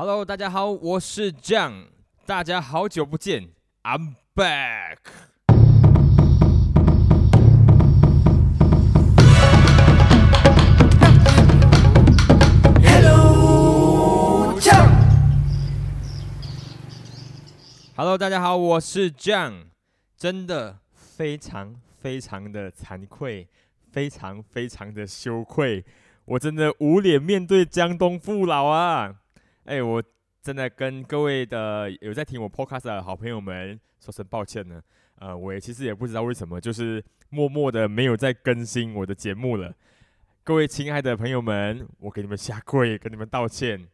[0.00, 1.86] Hello，大家好，我是 John，
[2.24, 3.48] 大家好久不见
[3.82, 4.98] ，I'm back。
[17.96, 19.64] Hello，大家好，我是 John，
[20.16, 23.48] 真的非常非常的惭愧，
[23.90, 25.84] 非常非常的羞愧，
[26.24, 29.16] 我真的无脸面对江东父老啊！
[29.68, 30.02] 哎，我
[30.40, 34.82] 真的跟各位的有在听我 Podcast 的好朋友们说声抱歉呢。
[35.16, 39.74] 呃，我也其实也不知道为什么，就是默默的没有在更新我的节目了。
[40.42, 43.86] 各位亲爱的朋友们，我给你们下跪，跟你们道歉。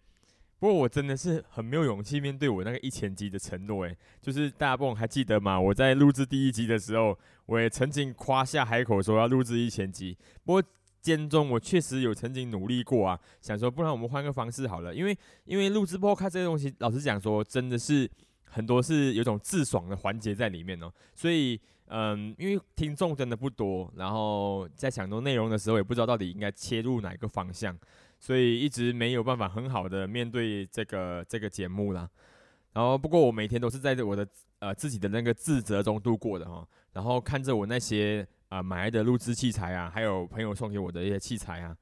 [0.61, 5.61] 不过我真的是很没有勇气面对我那个一千集的承诺，诶，就是大家不还记得吗？
[5.61, 10.17] 我在录制第一集的时候，我也曾经夸下海口说要录制一千集。
[10.45, 10.63] 不过
[11.05, 15.15] 间中我确实有曾经努力过啊，想说不然我们换个方式好了，因为
[15.45, 18.11] 因为录制播看这些东西，老实讲说真的是
[18.47, 20.91] 很多是有种自爽的环节在里面哦。
[21.15, 27.79] 所以嗯，因为听众真的不多，然后在想做内容的时候，也不知道到底应该切入哪个方向。
[28.19, 32.09] 所以一直没有办法很好的面对这个这个节目啦。
[32.75, 41.77] 然后不过我每天都是在我的呃自己的那个自责中度过的哈，然后看着我那些啊买来的录制器材啊，还有朋友送给我的一些器材啊，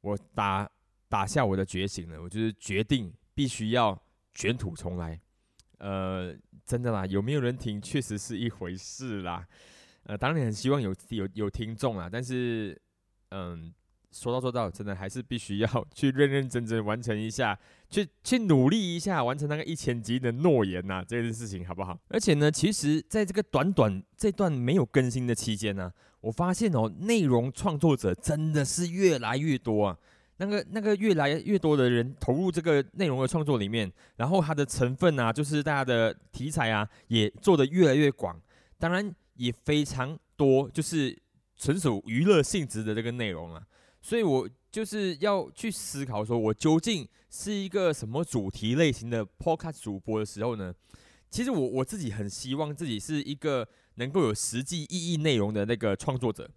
[0.00, 0.66] 我打
[1.10, 4.02] 打下我的觉醒了，我就是决定必须要
[4.34, 5.20] 卷土重来。
[5.76, 9.46] 呃，真的啦，有没有人听确实是一回事啦。
[10.04, 12.80] 呃，当然很希望有有有听众啦，但是
[13.28, 13.72] 嗯。
[14.14, 17.58] 说到做到，真的还是必须要去认认真真完成一下，
[17.92, 21.98] 去去努力一下，完成那个一千集的诺言呐，这件事情好不好？
[22.08, 29.98] 而且呢，其实在这个短短这段没有更新的期间呢，我发现哦，内容创作者真的是越来越多啊，
[30.38, 38.40] 那个那个越来越多的人投入这个内容的创作里面，然后它的成分啊，就是大家的题材啊，也做得越来越广，
[38.78, 41.14] 当然也非常多，就是
[41.58, 43.62] 纯属娱乐性质的这个内容啊。
[44.00, 50.74] 所以我就是要去思考，说我究竟是一个什么主题类型的 podcast 主播的时候呢？
[51.30, 56.50] 其实我我自己很希望自己是一个能够有实际意义内容的那个创作者，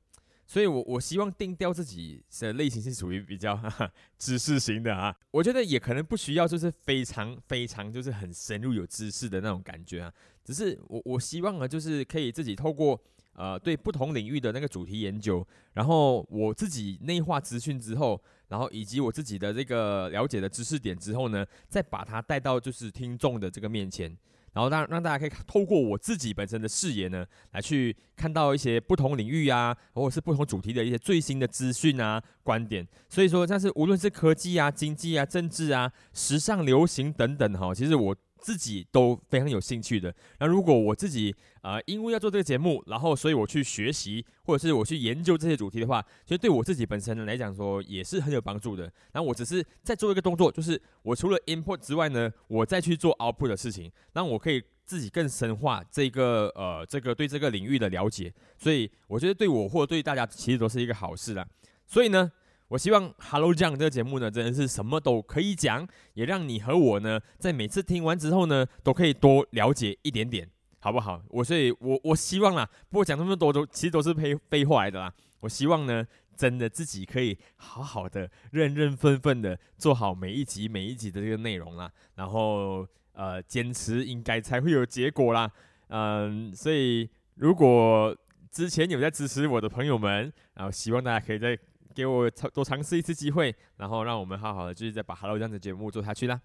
[0.47, 3.57] 所以我我希望定调自己的类型是属于比较
[4.17, 5.15] 知识型的啊。
[5.31, 13.01] 我觉得也可能不需要就是非常非常就是很深入有知识的那种感觉啊，只是我我希望呢，就是可以自己透过。
[13.35, 24.09] 呃，对不同领域的那个主题研究，然后我自己内化资讯之后，然后以及我自己的这个了解的知识点之后呢，再把它带到就是听众的这个面前，
[24.53, 32.87] 然后让让大家可以透过我自己本身的视野呢，来去看到一些不同领域啊，或者是不同主题的一些最新的资讯啊、观点。
[33.09, 38.15] 所以说，像是无论是科技啊、经济啊、政治啊、时尚流行等等哈，其实我。
[38.45, 40.13] 自己都非常有兴趣的。
[40.39, 48.83] 那如果我自己呃，因为要做这个节目，然后所以我去学习，或者是我去研究这些主题的话，其实对我自己本身来讲说也是很有帮助的。
[49.11, 58.31] 然后我只是在做一个动作，就是我除了 input 之外呢，我再去做 output 的事情，让我可以自己更深化这个呃这个对这个领域的了解。
[58.59, 61.43] 所以我觉得对我或者对大家其实都是一个好事啦。
[61.87, 62.31] 所以呢。
[62.69, 70.49] 我希望《Hello 酱》这个节目呢，真的是什么都可以讲，也让你和我呢，在每次听完之后呢，都可以多了解一点点，
[70.79, 71.21] 好不好？
[71.29, 75.13] 我所以，我我希望啦，不过讲那么多都其实都是废废话来的啦。
[75.41, 76.03] 我希望呢，
[76.35, 85.51] 真的自己可以好好的、认认份份的做好每一集每一集的这个内容啦，然后呃，坚持应该才会有结果啦。
[85.89, 88.17] 嗯，所以如果
[88.49, 91.55] 之前有在支持我的朋友们，然后希望大家可以在。
[91.95, 96.41] 给我尝多尝试一次机会，然后让我们好好的继续再把 Hello 这样的节目做下去啦。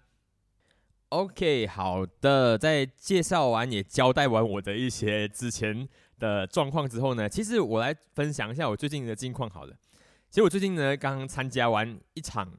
[1.09, 5.85] OK，好的，在介绍完也交代完我的一些之前
[6.19, 9.49] 的状况之后呢，其实我来分享一下我最近的近况。
[9.49, 9.75] 好了，
[10.29, 12.49] 其实我最近呢刚参加完一场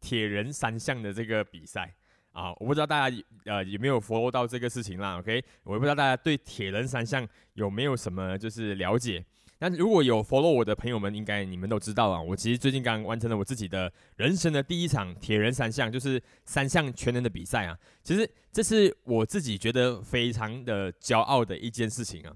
[0.00, 1.94] 铁人三项的这个比赛
[2.32, 5.20] 啊，我不知道大家呃有没有 follow 到这个事情啦。
[5.20, 7.24] OK，我也不知道大家对铁人三项
[7.54, 9.24] 有没有什么就是了解。
[9.62, 12.20] 那如果有 follow 我的朋友们，应该你们都知道啊。
[12.20, 17.78] 我其实最近刚完成了我自己的人生的第一场铁人三项，就是三项全能的比赛啊。
[18.02, 22.34] 其实这是我自己觉得非常的骄傲的一件事情啊。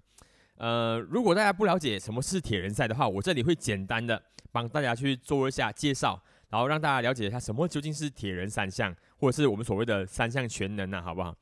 [0.58, 11.34] 呃，如果大家不了解什么是铁人赛的话，我这里会简单的帮大家去做一下介绍，然后让大家了解一下什么究竟是铁人三项，或者是我们所谓的三项全能啊，好不好？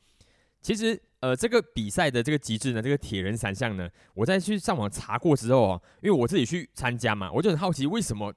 [0.65, 1.01] 其实。
[1.21, 8.31] 呃，这个比赛的这个机制呢，这个铁人三项呢，我在去上网查过之后哦，因为我自己去参加嘛，我就很好奇为什么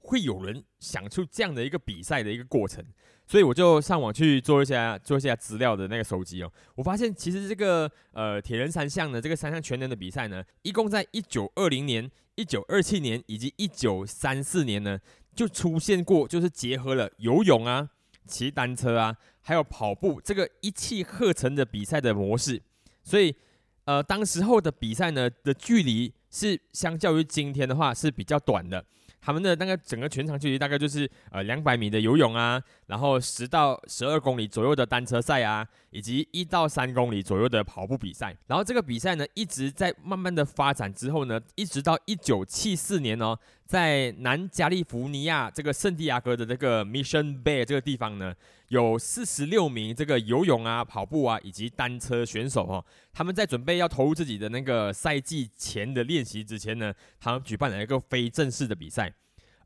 [0.00, 2.84] 会有人想出这样的一个比赛的一个过程？
[3.26, 6.52] 所以我就上网去做一下做一下资料的那个收集哦。
[6.74, 14.98] 我发现其实这个呃铁人三项的这个三项全能的比赛呢，一共在一九二零年、一九二七年以及一九三四年呢，
[15.34, 17.88] 就出现过，就是结合了游泳啊、
[18.26, 22.62] 骑单车啊，还有跑步这个一气呵成的比赛的模式。
[23.02, 23.34] 所以
[23.84, 28.84] 呃，当时候的比赛呢的距离是相较于今天的话是比较短的。
[29.20, 38.36] 他们的那个整个全场距离大概就是呃两百米的游泳啊，然后十到十二公里左右的单车赛啊，以及一到三公里左右的跑步比赛。
[38.46, 48.34] 然后这个比赛呢一直在慢慢的发展之后呢，一直到一九七四年哦，在南加利福尼亚这个圣地亚哥的这个 Mission Bay 这个地方呢，
[48.68, 59.12] 有四十六名这个游泳啊、跑步啊以及单车选手哦，他们在准备要投入自己的那个赛季前的练习之前呢，他们举办了一个非正式的比赛。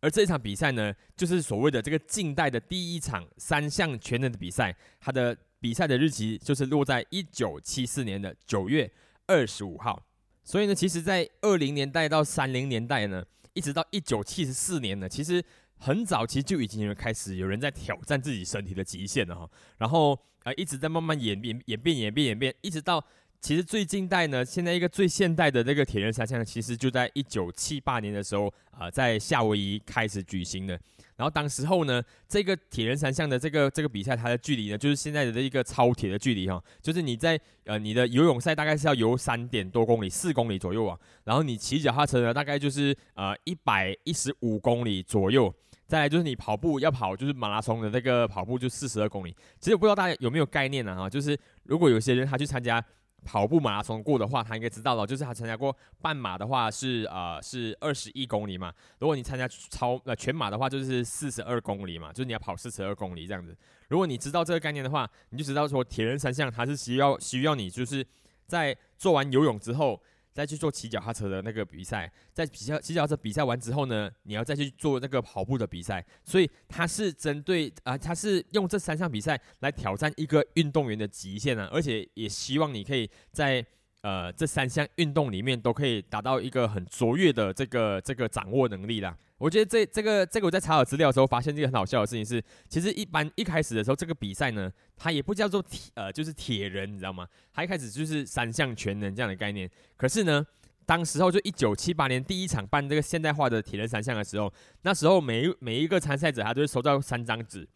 [0.00, 8.88] 而这一场比赛呢，就是所谓的这个近代的第一场三项全能的比赛，它的比赛的日期就是落在一九七四年的九月
[9.26, 10.00] 二十五号。
[10.44, 13.24] 所以呢，其实，在二零年代到三零年代呢，
[13.58, 15.44] 一直到一九七四年呢，其实
[15.78, 19.50] 很早期就已经有开始有人在挑战自己身体的极限了哈。
[19.78, 23.04] 然后啊，一直在慢慢演变、演变、演变、演变，一直到。
[23.40, 30.78] 其实最近代呢，现在一个最现代的这个铁人三项，其实就在一九七八年的时候啊，在夏威夷开始举行的。
[31.18, 40.96] 然后当时候呢，这个铁人三项的这个这个比赛，它的距离呢，就是现在的这一个超铁的距离哈，就是你在呃你的游泳赛大概是要游三点多公里，四公里左右啊。
[41.24, 45.52] 然后你骑脚踏车呢，大概就是呃一百一十五公里左右。
[45.88, 49.34] 再来就是你跑步要跑，就是马拉松的那个跑步就四十二公里。
[49.58, 52.82] 其实我不知道大家有没有概念呢哈，就是如果有些人他去参加。
[53.24, 58.72] 跑步马拉松过的话，他应该知道了，就是他参加过半马的话是呃是二十一公里嘛。
[58.98, 63.56] 如果你参加超呃全马的话，就是四十二公里嘛，就是你要跑四十二公里这样子。
[63.88, 68.06] 如果你知道这个概念的话，你就知道说铁人三项它是需要需要你就是
[68.46, 70.02] 在做完游泳之后。
[70.38, 83.66] 再去做骑脚踏车的那个比赛，在骑脚骑脚踏车比赛完之后呢，你要再去做那个跑步的比赛，所以他是针对啊，他是用这三项比赛来挑战一个运动员的极限啊，而且也希望你可以在。
[84.02, 89.16] 呃，这三项运动里面都可以达到一个很卓越的这个这个掌握能力啦。
[89.38, 97.26] 我觉得这这个这个我在查找资料的时候发现这个很好笑的事情是，其实一般一开始的时候这个比赛呢，它也不叫做铁呃就是铁人，你知道吗？
[97.52, 99.68] 它一开始就是三项全能这样的概念。
[99.96, 100.44] 可是呢，
[100.86, 104.52] 当时候就一九七八年第一场办这个现代化的铁人三项的时候，
[104.82, 107.68] 那时候每每一个参赛者他都会收到三张纸。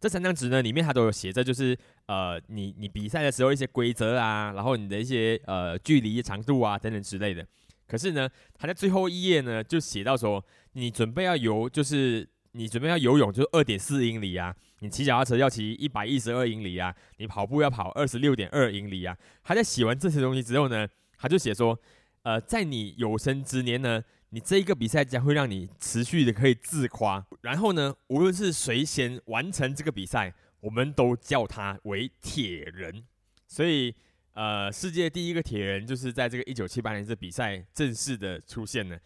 [0.00, 1.76] 这三张纸呢，里面它都有写着，就是
[2.06, 7.46] 呃，你你比赛的时候一些规则啊，然后你的一些呃距离长度啊等等之类的。
[7.86, 10.42] 可是呢，它在最后一页呢，就写到说，
[10.72, 19.14] 你准备要游，就是你准备要游泳，就是二点四英里啊；你骑脚踏车要骑一百一十二英里啊；你跑步要跑二十六点二英里啊。
[19.44, 20.88] 他在写完这些东西之后呢，
[21.18, 21.78] 他就写说，
[22.22, 24.02] 呃，在你有生之年呢。
[24.32, 33.04] 你这一个比赛将会让你持续的可以自夸，然后呢，无论是谁先完成这个比赛，我们都叫他为铁人。
[33.48, 33.92] 所以，
[34.34, 38.96] 呃，世界第一个铁人就是在这个一九七八年这比赛正式的出现了。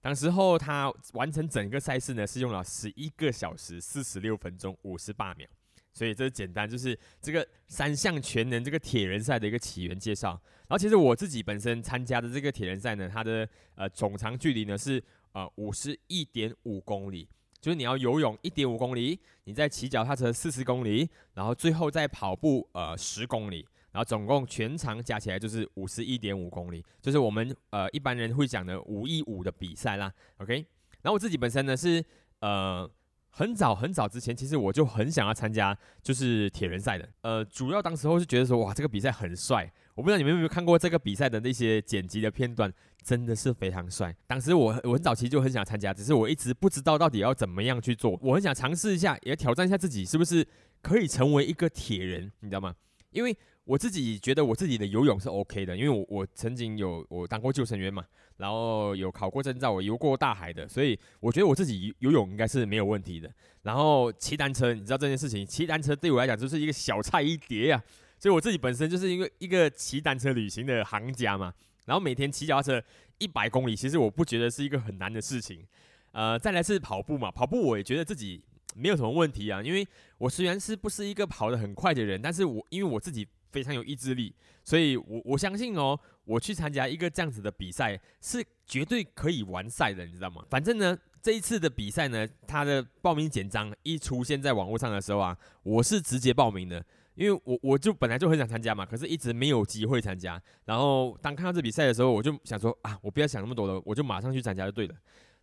[0.00, 5.46] 当时候他完成整个赛事呢，是用了十一个小时四十六分钟五十八秒。
[5.92, 10.40] 所以这是简单就是这个三项全能这个铁人赛的一个起源介绍。
[10.68, 17.28] 然后其实我自己本身参加的这个铁人赛呢，它的呃总长距离呢是呃五十一点五公里，
[17.60, 30.12] 就是你要游泳一点五公里，你再骑脚踏车四十公里，然后最后再跑步呃十公里，然后总共全长加起来就是五十一点五公里，就是我们呃一般人会讲的五一五的比赛啦。
[30.36, 30.54] OK，
[31.02, 32.04] 然后我自己本身呢是
[32.38, 32.88] 呃。
[33.30, 37.08] 很早很早之前，其实我就很想要参加，就是铁人赛的。
[37.22, 39.72] 呃，主要当时候是觉得说，哇，这个比赛很帅。
[39.94, 42.72] 我不知道你们有没有看过这个比赛的那些剪辑的片段，
[43.02, 44.14] 真的是非常帅。
[44.26, 48.18] 当时我我很早期就很想参加，只是我一直不知道到底要怎么样去做。
[48.22, 50.46] 我很想尝试一下，也挑战一下自己，是不是
[50.80, 52.74] 可以成为一个铁人，你知道吗？
[53.10, 53.36] 因为
[53.70, 58.04] 我自己觉得我自己的游泳是 OK 的，因为我我曾经有我当过救生员嘛，
[58.36, 63.32] 然后有考过证照，我游过大海的，所以我觉得我自己游泳应该是没有问题的。
[63.62, 67.80] 然后骑单车，你知道这件事情，骑单车对我来讲就是一个小菜一碟啊，
[68.18, 71.54] 所以我自己本身就是一个一个骑单车旅行的行家嘛。
[71.84, 72.82] 然后每天骑脚踏车
[73.18, 75.64] 一百公里，其实我不觉得是一个很难的事情。
[76.10, 78.42] 呃，再来是跑步嘛，跑步我也觉得自己
[78.74, 79.86] 没有什么问题啊，因为
[80.18, 83.28] 我虽然是不是一个跑得很快的人，但是我因为我自己。
[83.50, 90.44] 非常有意志力，所以我我相信哦，我去参加一个这样子的比赛是绝对可以完赛的，你知道吗？
[90.48, 100.40] 反正呢，这一次的比赛呢，它的报名简章一出现在网络上的时候啊，我是直接报名的，因为我我就本来就很想参加嘛，可是一直没有机会参加。
[100.64, 104.94] 然后当看到这比赛的时候，我就想说啊，我不要想那么多了，我就马上去参加就对了。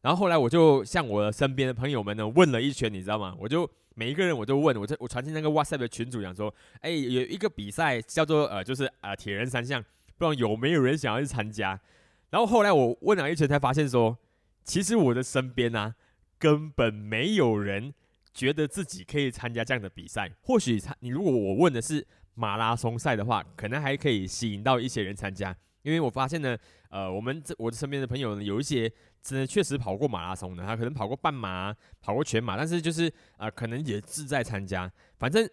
[0.02, 3.36] 然后后来我就向我身边的朋友们呢问了一圈，你知道吗？
[3.40, 11.80] 我就每一个人我都问，我就我传进那个 WhatsApp 的群组讲说，哎，有一个比赛叫做呃，就是呃铁人三项，不知道有没有人想要去参加？
[12.30, 14.16] 然后后来我问了一圈，才发现说，
[14.64, 15.96] 其实我的身边呢，
[16.38, 17.92] 根本没有人
[18.36, 20.30] 觉得自己可以参加这样的比赛。
[20.44, 25.58] 或许他你如果我问的是马拉松赛的话，可能还可以吸引到一些人参加。
[25.82, 26.56] 因为我发现呢，
[26.90, 28.92] 呃，我们这我的身边的朋友呢，有一些
[29.28, 34.92] 真的确实跑过马拉松的，他可能跑过半马，跑过全马，但是就是呃，可能也志在参加。
[35.18, 35.50] 反正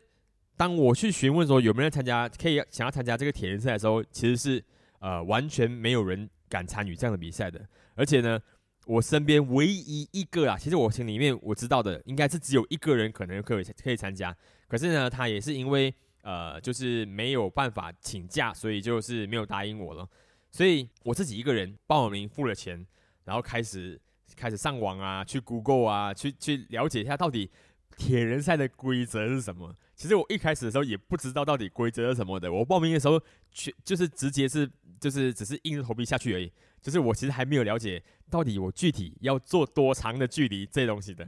[0.57, 4.65] 当我去询问说有没有参加，可以想要参加这个铁人赛的时候，其实是
[5.01, 6.31] 呃完全没有人。
[6.47, 7.67] 敢参与这样的比赛的，
[7.97, 8.39] 而且呢，
[8.87, 14.37] 我身边唯一一个啊，其实我心里面我知道的，应该是只有一个人可能可以可以参加。
[14.69, 20.09] 可是呢，他也是因为呃，就是没有办法请假，所以就是没有答应我了。
[20.53, 22.87] 所以我自己一个人报名付了钱，
[23.25, 24.01] 然后开始
[24.37, 27.51] 开始上网啊，去 Google 啊，去去了解一下到底
[27.97, 29.75] 铁人赛的规则是什么。
[29.95, 32.53] 其实我一开始的时候也不知道到底规则是什么的。
[32.53, 33.21] 我报名的时候，
[33.53, 34.69] 去就是直接是
[35.01, 36.53] 就是只是硬着头皮下去而已。
[36.83, 41.27] 就是我其实还没有了解到底我具体要做多长的距离这东西的。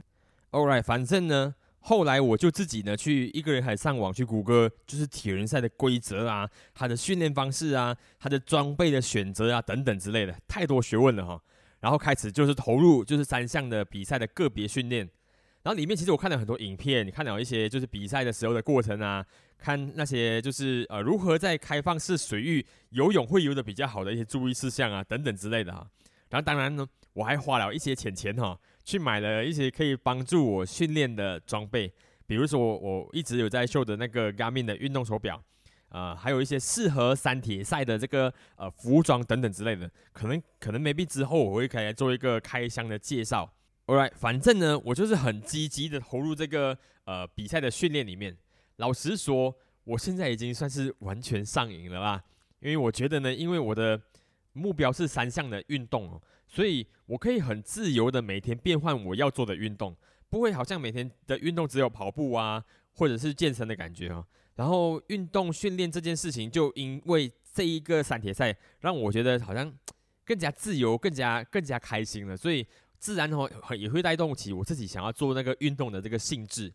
[0.51, 11.41] All right，反正呢，后来我就自己呢去一个人还上网去谷歌，就是铁人赛的规则啊，它的训练方式啊，它的装备的选择啊等等之类的，太多学问了哈。
[11.79, 15.09] 然后开始就是投入就是三项的比赛的个别训练。
[15.63, 19.25] 然后里面其实我看了很多影片，看了一些就是比赛的时候的过程啊，
[19.57, 25.85] 看那些就是呃如何在开放式水域游泳会游的比较好的一些注意事项啊等等之类的哈。
[26.29, 31.91] 然后当然呢，我还花了一些钱钱哈，去买了一些可以帮助我训练的装备，
[32.25, 35.43] 比如说我一直有在秀的那个 Garmin 的运动手表，
[35.89, 43.53] 呃，还有一些适合山铁赛的这个呃服装等等之类的，可能可能 maybe 之后我会开来做一个开箱的介绍。
[43.85, 48.37] Alright，反正呢，我就是很积极的投入这个呃比赛的训练里面。
[48.75, 52.23] 老实说，我现在已经算是完全上瘾了啦。
[52.59, 54.01] 因为我觉得呢，因为我的
[54.51, 59.95] 目标是三项的运动哦，所以我可以很自由的每天变换我要做的运动，
[60.27, 64.25] 不会好像每天的运动只有跑步啊，或者是健身的感觉哦。
[64.57, 69.73] 然后运动训练这件事情，就因为这一个三铁赛，让我觉得好像
[70.25, 72.35] 更加自由，更加更加开心了。
[72.35, 72.67] 所以。
[72.99, 73.47] 自然哦，
[73.77, 76.73] 也会带动起我自己想要做那个运动的这个性质。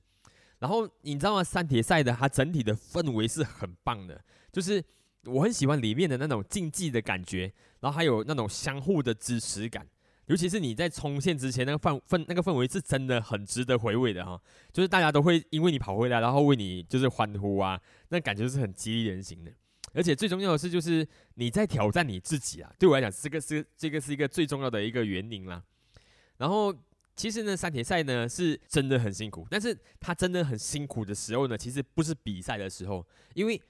[0.61, 1.43] 然后你知道吗？
[1.43, 4.81] 三铁赛的它整体的氛围是很棒的，就是
[5.25, 9.85] 我很喜欢里面的那种竞技的感觉，然后还有那种相互的支持感。
[10.27, 14.41] 尤其是你在冲线之前，那个氛氛那个氛围是真的很值得回味的哈。
[14.73, 19.53] 就是大家都会因为你跑回来，然后为你就是欢呼啊，那感觉是很激励人心的。
[19.95, 22.73] 而且最重要的是，就是你在挑战你自己啊。
[22.79, 25.63] 对我来讲，这个是这个是一个最重要的一个原因啦。
[26.39, 26.75] 然后，
[27.15, 33.61] 其实呢，三铁赛呢是真的很辛苦，但是它真的很辛苦的时候呢，其实不是比赛的时候，因为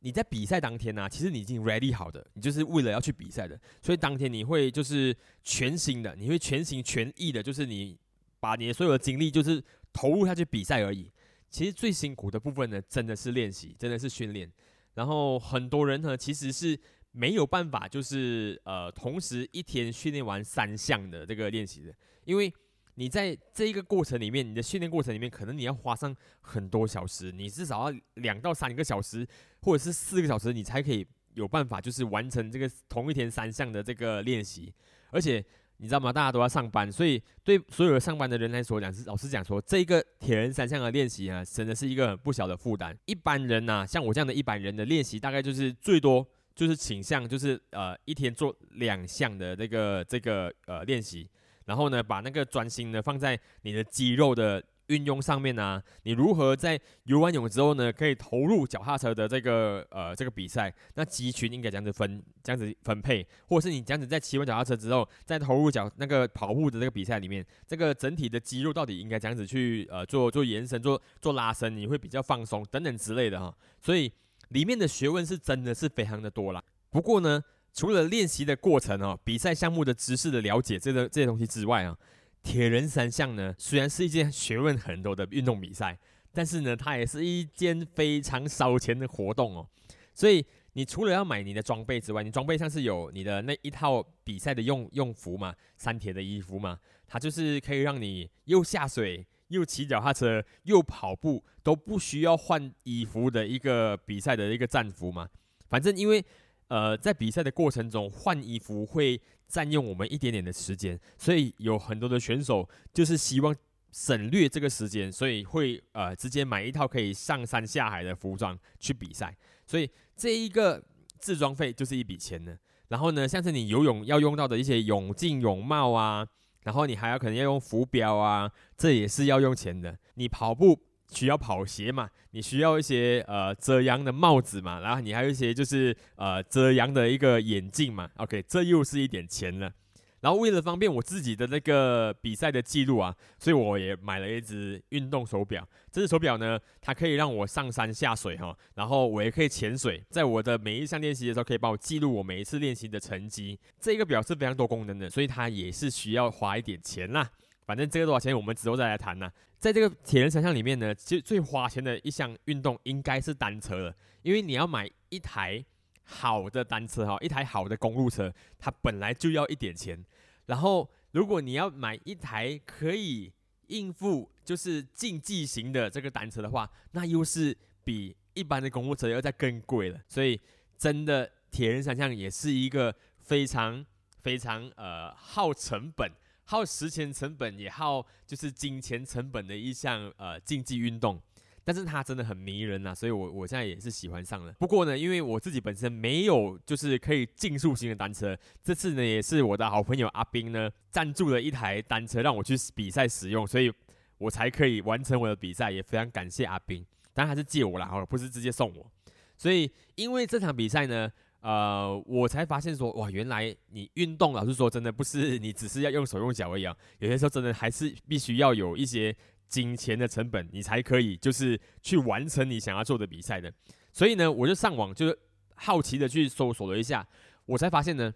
[0.00, 7.96] 你在比赛当天呢，其实你已经 ready 好的，你就是为了要去比赛的，所以当天你会就是全心的，你会全心全意的，就是你
[8.40, 11.10] 把你的所有的精力就是投入下去比赛而已。
[11.48, 14.50] 其实最辛苦的部分呢，真的是练习，真的是训练。
[14.94, 16.78] 然后很多人呢，其实是。
[17.12, 21.92] 没有办法，就是呃，同时一天训练完三项的这个练习的，
[22.24, 22.54] 因为
[23.00, 29.26] 你在这一个过程里面，你的训练过程里面，可能你要花上很多小时，你至少要两到三个小时，
[29.62, 34.70] 或者是四个小时，你才可以有办法，就是完成这个同一天三项的这个练习。
[35.12, 35.42] 而且
[35.78, 36.12] 你知道吗？
[36.12, 42.94] 大家都要上班，所以对所有上班的人来说，讲是老师讲说，这个铁人三项的练习啊，真的是一个不小的负担。
[43.06, 46.26] 一般人呐，像我这样的一般人的练习，大概就是最多。
[46.52, 51.26] 就是倾向，就是呃一天做两项的这个这个呃练习，
[51.70, 55.80] 然后呢把那个专心呢放在你的肌肉的运用上面啊。
[56.02, 60.74] 你如何在游完泳之后呢，可以投入脚踏车的这个呃这个比赛？
[60.94, 73.54] 那肌群应该这样子分，这样子分配，或者是你这样子在骑完脚踏车之后，再投入脚那个跑步的这个比赛里面，这个整体的肌肉到底应该这样子去呃做做延伸、做做拉伸，你会比较放松等等之类的哈。
[73.80, 74.12] 所以。
[74.50, 76.60] 里面的学问是真的是非常的多啦。
[76.90, 77.40] 不过呢，
[77.72, 81.96] 除了练习的过程哦，比赛项目的知识的了解，这个这些东西之外啊，
[82.42, 85.98] 铁人三项呢，虽然是一件学问很多的运动比赛，
[86.32, 89.66] 但是呢，它也是一件非常烧钱的活动哦。
[90.14, 99.26] 所以你除了要买你的装备之外，你装备上是有你的那一套比赛的用用服嘛，三铁的衣服嘛，它就是可以让你又下水。
[99.50, 105.28] 又骑脚踏车又跑步都不需要换衣服的一个比赛的一个战服嘛？
[105.68, 106.24] 反正因为
[106.70, 113.54] 呃在比赛的过程中换衣服会占用我们一点点的时间，所以有很多的选手就是希望
[113.92, 119.36] 省略这个时间，所以会呃直接买一套可以上山下海的服装去比赛。
[119.66, 120.82] 所以这一个
[121.18, 122.56] 自装费就是一笔钱呢。
[122.88, 126.26] 然后呢，像是你游泳要用到的一些泳镜、泳帽啊。
[126.62, 129.98] 然后你还要可能要用浮标啊，这也是要用钱的。
[130.16, 130.78] 你跑步
[131.10, 138.10] 需要跑鞋嘛，你需要一些呃遮阳的帽子嘛，然后你还有一些就是呃遮阳的一个眼镜嘛。
[138.16, 139.72] OK，这又是一点钱了。
[140.20, 145.66] 然后为了方便我自己的那个比赛的记录啊，所以我也买了一只运动手表。
[145.90, 153.58] 这只手表呢，它可以让我上山下水哈，然后我也可以潜水，在我的每一项练习的时候，可以帮我记录我每一次练习的成绩。
[153.80, 157.30] 这个表是非常多功能的，所以它也是需要花一点钱啦。
[157.64, 159.30] 反正这个多少钱，我们之后再来谈呢。
[159.58, 165.64] 在这个铁人三项里面呢，其实最花钱的一项运动应该是单车了，因为你要买一台。
[166.12, 170.04] 好的单车哈，一台好的公路车，它本来就要一点钱。
[170.46, 173.32] 然后，如果你要买一台可以
[173.68, 180.00] 应付就是竞技型的这个单车的话，那又是比一般的公路车要再更贵了。
[180.08, 180.40] 所以，
[180.76, 183.86] 真的铁人三项也是一个非常
[184.20, 186.10] 非常呃耗成本、
[186.50, 191.22] 耗时间成本也耗就是金钱成本的一项呃竞技运动。
[191.62, 194.52] 但是它真的很迷人呐，所以我我现在也是喜欢上了。
[194.58, 203.72] 不过呢，因为我自己本身没有就是可以竞速型的单车，这次呢也是我的好朋友阿斌呢赞助了一台单车让我去比赛使用，所以
[204.18, 206.84] 我才可以完成我的比赛，也非常感谢阿斌。
[207.12, 208.90] 当然还是借我啦，哦，不是直接送我。
[209.36, 211.08] 所以因为这场比赛呢，
[211.40, 219.16] 呃，我才发现说，哇，原来你运动老实说真的不是你只是要用手用脚而已啊，有些时候真的还是必须要有一些。
[219.50, 223.52] 金钱的成本，你才可以就是去完成你想要做的比赛的。
[223.92, 225.18] 所以呢，我就上网就是
[225.56, 227.04] 好奇的去搜索了一下，
[227.46, 228.14] 我才发现呢，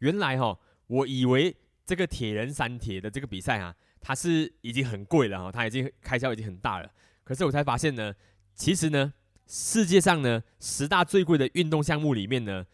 [0.00, 0.58] 原来哈，
[0.88, 1.56] 我以为
[1.86, 6.90] 这个铁人三铁的这个比赛啊，它是已经很贵了哈，它已经开销已经很大了。
[7.24, 8.14] 可是我才发现呢，
[8.54, 9.14] 其实呢，
[9.46, 12.64] 世界上呢十大最贵的运动项目里面呢，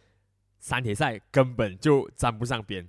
[0.58, 2.86] 三铁赛根本就沾不上边。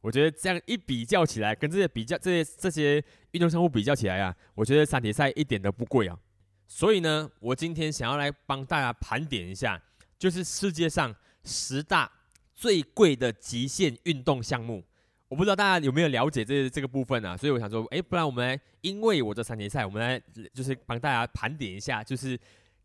[0.00, 6.18] 我觉得这样一比较起来，跟这些比较这些这些运动项目比较起来啊，我觉得三铁赛一点都不贵啊。
[6.66, 9.80] 所以呢，我今天想要来帮大家盘点一下，
[10.18, 12.10] 就是世界上十大
[12.54, 14.84] 最贵的极限运动项目。
[15.28, 17.36] 我不知道大家有没有了解这这个部分啊？
[17.36, 20.20] 所以我想说，哎，不然我们来，因为我的三铁赛，我们来
[20.52, 22.38] 就是帮大家盘点一下，就是。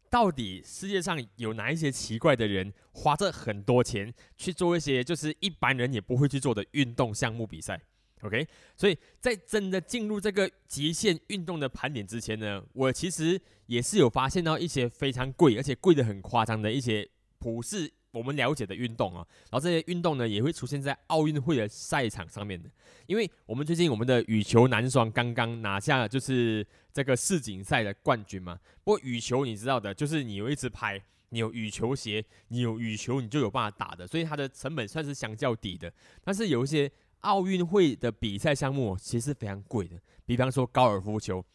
[0.10, 7.80] 到底世界上有哪一些奇怪的人花着很多钱去做一些就是一般人也不会去做的运动项目比赛
[8.22, 22.68] ？OK，所以在真的进入这个极限运动的盘点之前呢，我其实也是有发现到一些非常贵而且贵的很夸张的一些普世我们了解的运动啊，然后这些运动呢也会出现在奥运会的赛场上面的，
[23.06, 28.58] 因为我们最近我们的羽球男双刚刚拿下就是这个世锦赛的冠军嘛。
[28.84, 35.94] 不过羽球你知道的，就是你有一支拍，你有羽球鞋，你有羽球，你就有办法打的，所以它的成本算是相较低的。
[36.24, 39.96] 但是有一些奥运会的比赛项目其实非常贵的，
[40.26, 41.46] 比方说高尔夫球，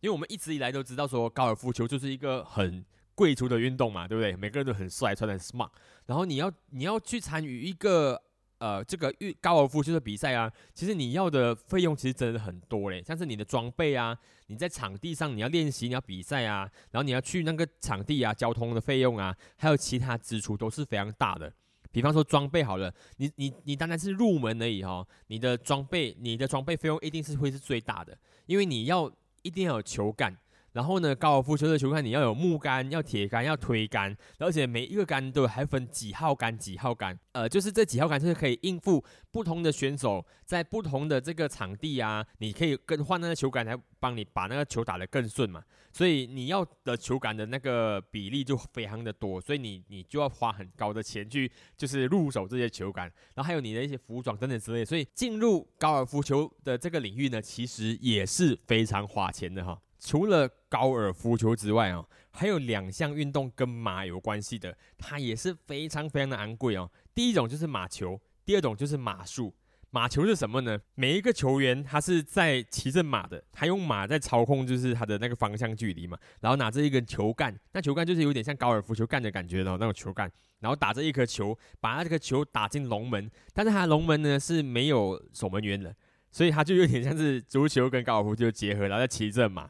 [0.00, 2.84] 因为我们一直以来都知道说高尔夫球就是一个很。
[3.20, 4.34] 贵族的运动嘛，对不对？
[4.34, 5.68] 每个人都很帅，穿的很 smart。
[6.06, 8.18] 然后你要你要去参与一个
[8.56, 21.52] 呃这个运高尔夫球的比赛啊，其实你要的费用其实真的很多嘞，像是你的装备啊，你在场地上你要练习，你要比赛啊，然后你要去那个场地啊，交通的费用啊，还有其他支出都是非常大的。
[21.92, 30.34] 比方说装备好了，你你你单单是入门而已哈，你的装备你的装备费用一定是会是最大的，因为你要一定要有球杆。
[30.72, 37.18] 然后呢，高尔夫球的球杆你要有木杆、要铁杆、要推杆，而且每一个杆都还分几号杆、几号杆。
[37.32, 45.62] 呃，就是这几号杆就是可以应付不同的选手在不同的这个场地啊，你可以更换那个球杆来帮你把那个球打得更顺嘛。
[45.92, 54.84] 所以你要的球杆的那个比例就非常的多，所以你你就要花很高的钱去就是入手这些球杆，然后还有你的一些服装等等之类。
[54.84, 59.80] 所以进入高尔夫球的这个领域呢，其实也是非常花钱的哈。
[59.98, 66.90] 除了高尔夫球之外哦，还有两项运动跟马有关系的，它也是非常非常的昂贵哦。
[67.14, 69.54] 第一种就是马球，第二种就是马术。
[69.92, 70.78] 马球是什么呢？
[70.94, 76.16] 每一个球员他是在骑着马的，他用马在操控，就是他的那个方向距离嘛。
[76.40, 80.30] 然后拿着一根球杆，那球杆就是有点像高尔夫球杆的感觉的那种球杆。
[80.60, 83.28] 然后打着一颗球，把他这个球打进龙门。
[83.52, 85.92] 但是他的龙门呢是没有守门员的，
[86.30, 89.68] 所以他就有点像是足球跟高尔夫球结合，然后再骑着马。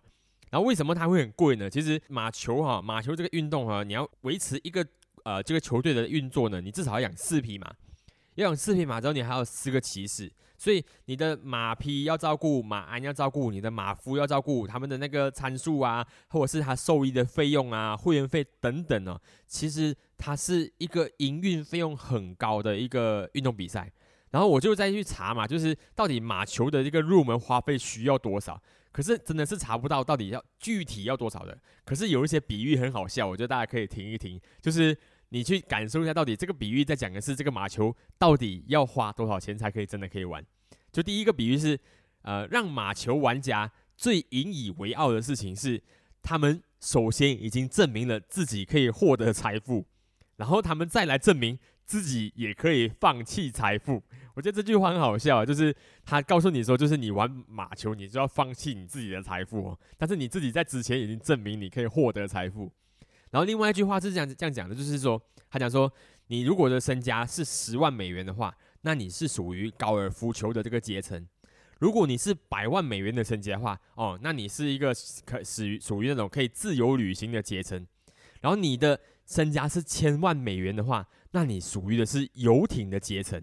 [0.51, 1.71] 然后为什么它会很贵呢？
[1.71, 4.87] 其实马球哈，马球这个运动哈，你要维持一个
[5.25, 7.73] 呃这个球队的运作呢，你至少要养四匹马。
[8.37, 23.93] 要养四匹马之后，你还有四个骑士，所以你的马匹要照顾，马鞍要照顾，你的马夫要照顾，他们的那个参数啊，或者是他兽医的费用啊、会员费等等哦，其实它是一个营运费用很高的一个运动比赛。
[24.31, 28.63] 然后我就再去查嘛，就是到底马球的这个入门花费需要多少？
[28.93, 31.59] 可是真的是查不到到底要具体要多少的。
[31.85, 34.97] 可是有一些比喻很好笑，我觉得大家可以听一听，就是。
[35.33, 40.45] 你去感受一下，到底这个比喻在讲的是这个马球到底要花多少钱才可以真的可以玩？
[40.91, 41.79] 就第一个比喻是，
[42.23, 45.81] 呃，让马球玩家最引以为傲的事情是，
[46.21, 49.87] 他们首先已经证明了自己可以获得财富，
[50.35, 54.03] 然后他们再来证明自己也可以放弃财富。
[54.35, 62.73] 我觉得这句话很好笑，就是他告诉你说，就是你玩马球，你就要放弃你自己的财富，但是你自己在之前已经证明你可以获得财富。
[63.31, 65.93] 然后另外一句话是这样这样讲的，就是说，他讲说，
[66.29, 71.21] 你如果的身家是十万美元的话，那你是属于高尔夫球的这个阶层；
[71.79, 74.93] 如果你是百万美元的身家的话，哦，那你是一个
[75.25, 77.79] 可属于属于那种可以自由旅行的阶层；
[78.41, 83.41] 然后你的身家是千万美元的话，那你属于的是游艇的阶层；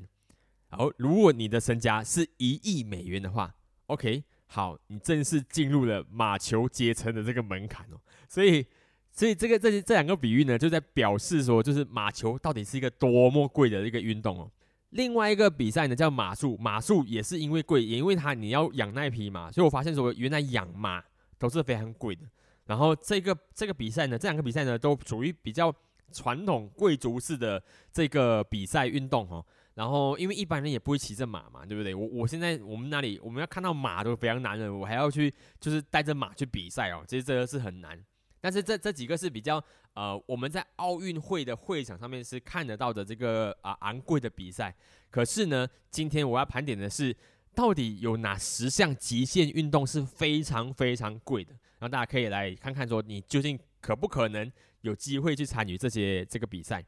[0.70, 3.54] 好如果你的身家是一亿美元的话
[3.88, 8.66] ，OK，好，你正式进入了马球阶层的这个门槛哦，所以。
[9.10, 14.52] 所以这个这这两个比喻呢，就在表示说，就是马球到底是一个多么贵的一个运动哦。
[14.92, 21.04] 另外一个比赛呢，叫马术，马术也是因为贵，也因为它你要养那匹马，所以我发现说，原来养马
[21.40, 22.22] 都是非常贵的。
[22.68, 25.74] 然后这个这个比赛呢，这两个比赛呢，都属于比较
[26.12, 29.44] 传统贵族式的这个比赛运动哦。
[29.78, 31.94] 然后因为一般人也不会骑着马嘛，对不对？
[31.94, 38.04] 我我现在我们那里我们要看到马都非常难的，我还要去就是带着马去比赛哦，其实这个是很难。
[38.42, 39.64] 但是这这几个是比较
[39.94, 44.76] 呃，我们在奥运会的会场上面是看得到的这个啊昂贵的比赛。
[45.12, 47.16] 可是呢，今天我要盘点的是，
[47.54, 51.52] 到底有哪十项极限运动是非常非常贵的？
[51.78, 56.84] 然后大家可以来看看，说你究竟可不可能有机会去参与这些这个比赛。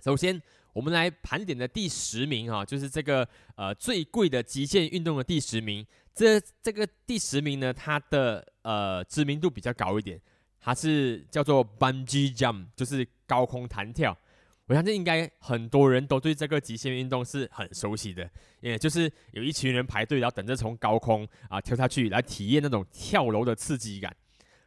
[0.00, 0.40] 首先，
[0.78, 5.84] 我们来盘点的第十名哈，就是这个呃最贵的极限运动的第十名。
[6.14, 10.20] 这这个第十名呢，它的呃知名度比较高一点。
[10.60, 14.16] 它是叫做 bungee jump，就是高空弹跳。
[14.66, 24.14] 我相信应该很多人都对这个极限运动是很熟悉的，也就是有一群人排队，然后等着从高空啊跳下去，来体验那种跳楼的刺激感。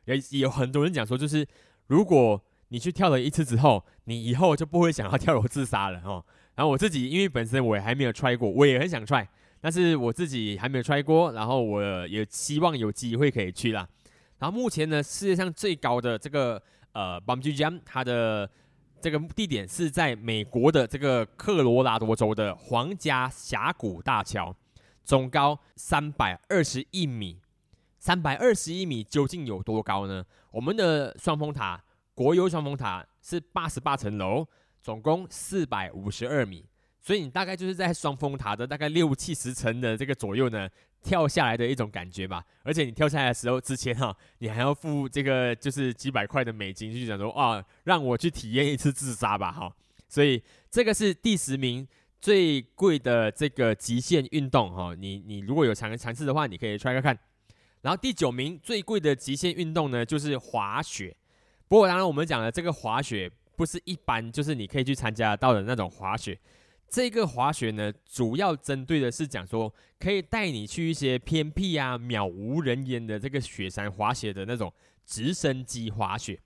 [0.04, 1.48] 也也有很多人讲说，就是
[1.88, 6.24] 如果你去跳了一次之后，你以后就不会想要跳楼自杀了哦。
[6.56, 9.26] 然后我自己因为本身我也还没有 try 过，我也很想 try，
[9.62, 13.88] 但是我自己还没有 try 过，然后我也希望有机会可以去啦。
[14.40, 18.50] 然后目前呢，世界上最高的这个呃 bungee jump，它的
[19.00, 24.54] 这个地点是在美国的这个科罗拉多州的皇家峡谷大桥，
[25.04, 27.40] 总高三百二十一米。
[27.98, 30.26] 三百二十一米究竟有多高呢？
[30.50, 31.80] 我们的双峰塔
[32.14, 34.48] 国有双峰塔是八十八层楼，
[34.82, 36.66] 总共四百五十二米。
[37.00, 40.70] 所以你大概就是在双峰塔的大概六七十层的这个左右呢。
[41.04, 49.76] 跳下来的一种感觉吧，而且你跳下来的时候，之前哈，你还要付这个就是几百块的美金，就想说啊，让我去体验一次自杀吧，哈，
[50.08, 51.88] 所以这个是第十名
[52.20, 57.20] 最贵的这个极限运动，哈，你你如果有尝尝试的话，你可以 try 看看。
[57.82, 61.18] 然后第九名最贵的极限运动呢，就是滑雪。
[61.72, 66.38] 不过当然我们讲的这个滑雪不是一般，就是你可以去参加到的那种滑雪。
[66.90, 74.70] 这个滑雪呢，主要针对的是讲说，可以带你去一些偏僻啊、渺无人烟的这个雪山滑雪的那种
[75.06, 76.38] 直升机滑雪。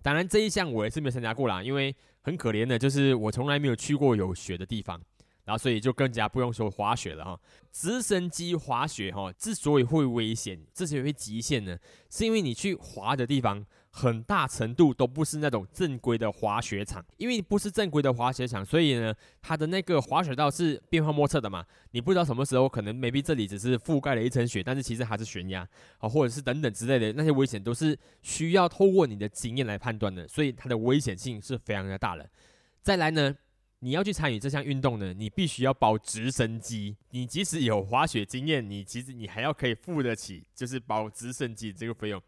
[0.00, 4.96] 当然，这一项我也是没有参加过啦，因为很可怜的，就是我从来没有去过有雪的地方，
[5.44, 7.40] 然后所以就更加不用说滑雪了哈。
[7.72, 11.76] 直升机滑雪哈，之所以会危险，之所以会极限呢，
[12.08, 13.66] 是因为你去滑的地方。
[13.90, 21.64] 很大程度都不是那种正规的滑雪场，因为不是正规的滑雪场，所以呢，它的那个滑雪道是变化莫测的嘛。
[21.92, 25.66] 你不知道什么时候可能 maybe 这里只是覆盖了一层雪，但是其实还是悬崖
[25.98, 32.28] 啊，或者是等等之类的那些危险都是需要透过你的经验来判断的，所以它的危险性是非常的大的。
[32.82, 33.34] 再来呢，
[33.80, 36.96] 你要去参与这项运动呢，你必须要包直升机。
[37.10, 42.22] 你即使有滑雪经验，你其实你还要可以付得起，就是包直升机这个费用。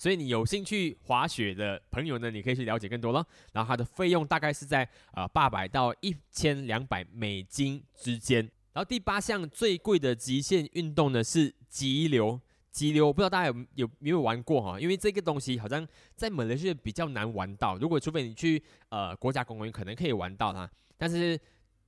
[0.00, 3.22] 所以你有兴趣滑雪的朋友呢，你可以去了解更多了。
[3.52, 8.40] 然后它的费用大概是在呃八百到一千两百美金之间。
[8.72, 12.40] 然后第八项最贵的极限运动呢是急流。
[12.70, 14.80] 急流，我不知道大家有有没有玩过哈？
[14.80, 15.86] 因为这个东西好像
[16.16, 17.76] 在马来西亚比较难玩到。
[17.76, 20.70] 如果除非你去呃国家公园，可能可以玩到它。
[20.96, 21.38] 但是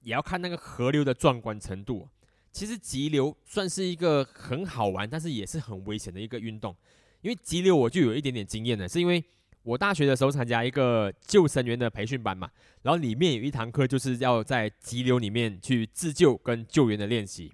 [0.01, 2.07] 也要看那个河流的壮观程度。
[2.51, 6.77] 其实急流算是一个很好玩，但是也是很危险的一个运动。
[7.23, 9.25] 因为急流我就有一点点经验了，是因为
[9.63, 12.51] 我大学的时候参加一个救生员的培训班嘛，
[12.83, 17.51] 然后里面有一堂课就是要在急流里面去自救跟救援的练习，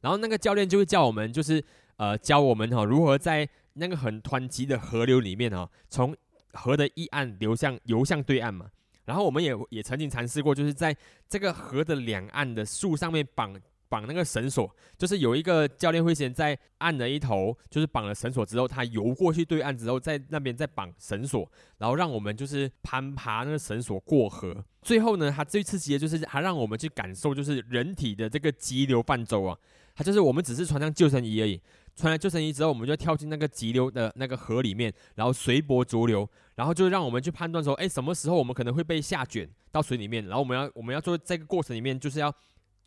[0.00, 1.62] 然后那个教练就会叫我们就是
[1.96, 6.16] 呃教我们哈如何在那个很湍急的河流里面哈从
[6.54, 8.70] 河的一岸流向游向对岸嘛。
[9.06, 10.96] 然后我们也也曾经尝试过，就是在
[11.28, 13.52] 这个河的两岸的树上面绑
[13.90, 21.46] 绑那个绳索，就是有一个教练会先在岸的一头，就是绑了绳索之后，他游过去对岸之后，在那边再绑绳索，
[21.78, 24.64] 然后让我们就是攀爬那个绳索过河。
[24.80, 29.58] 最后呢，他最刺激的就是他让我们去感受，就是人体的这个急流泛舟啊，
[29.94, 31.60] 他就是我们只是穿上救生衣而已。
[31.96, 42.34] 穿了救生衣之后，我们就跳进那个急流的那个河里面，然后随波逐流，然后就让我们去判断说，哎，什么时候我们可能会被下卷到水里面，然后我们要我们要做这个过程里面，就是要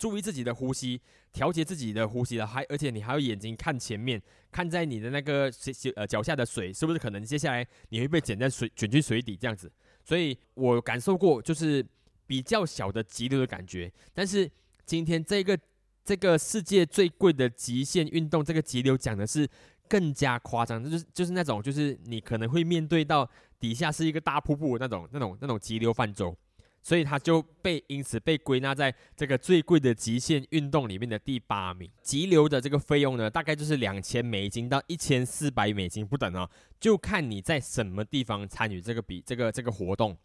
[0.03, 0.99] 注意自己的呼吸，
[1.31, 9.71] 调节自己的呼吸的，还而且你还要眼睛看前面，看在你的那个水呃脚下的水是不是可能接下来你会被卷在水卷进水底这样子。
[10.03, 11.85] 所以我感受过就是
[12.27, 14.51] 比较小的急流的感觉，但是
[14.85, 15.57] 今天这个。
[16.05, 19.47] 这个世界最贵的极限运动，这个急流讲的是
[19.87, 23.25] 更加夸张，就是就是那种，就是你可能会面对到
[23.57, 26.35] 底下是一个大瀑布那种、那种、那种急流泛舟，
[26.83, 31.89] 所以它就被因此被归纳在这个最贵的极限运动里面的第八名。
[32.03, 36.47] 急流的这个费用呢，大概就是两千美金到一千四百美金不等哦，
[36.79, 40.15] 就看你在什么地方参与这个比这个这个活动。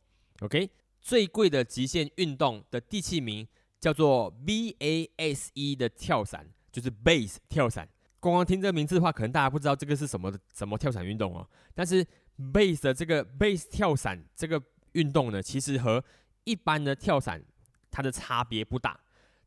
[0.40, 0.68] OK，
[1.00, 3.46] 最贵的极限运动的第七名。
[3.80, 7.88] 叫做 B A S E 的跳伞，就是 base 跳伞。
[8.18, 11.48] 光光听这个名字的话，可能大家不知道这个是什么什么跳伞运动哦。
[11.76, 12.04] 但是
[12.52, 14.60] base 的这个 base 跳伞这个
[14.94, 16.02] 运动呢，其实和
[16.48, 17.42] 一般的跳伞
[17.90, 18.98] 它的差别不大。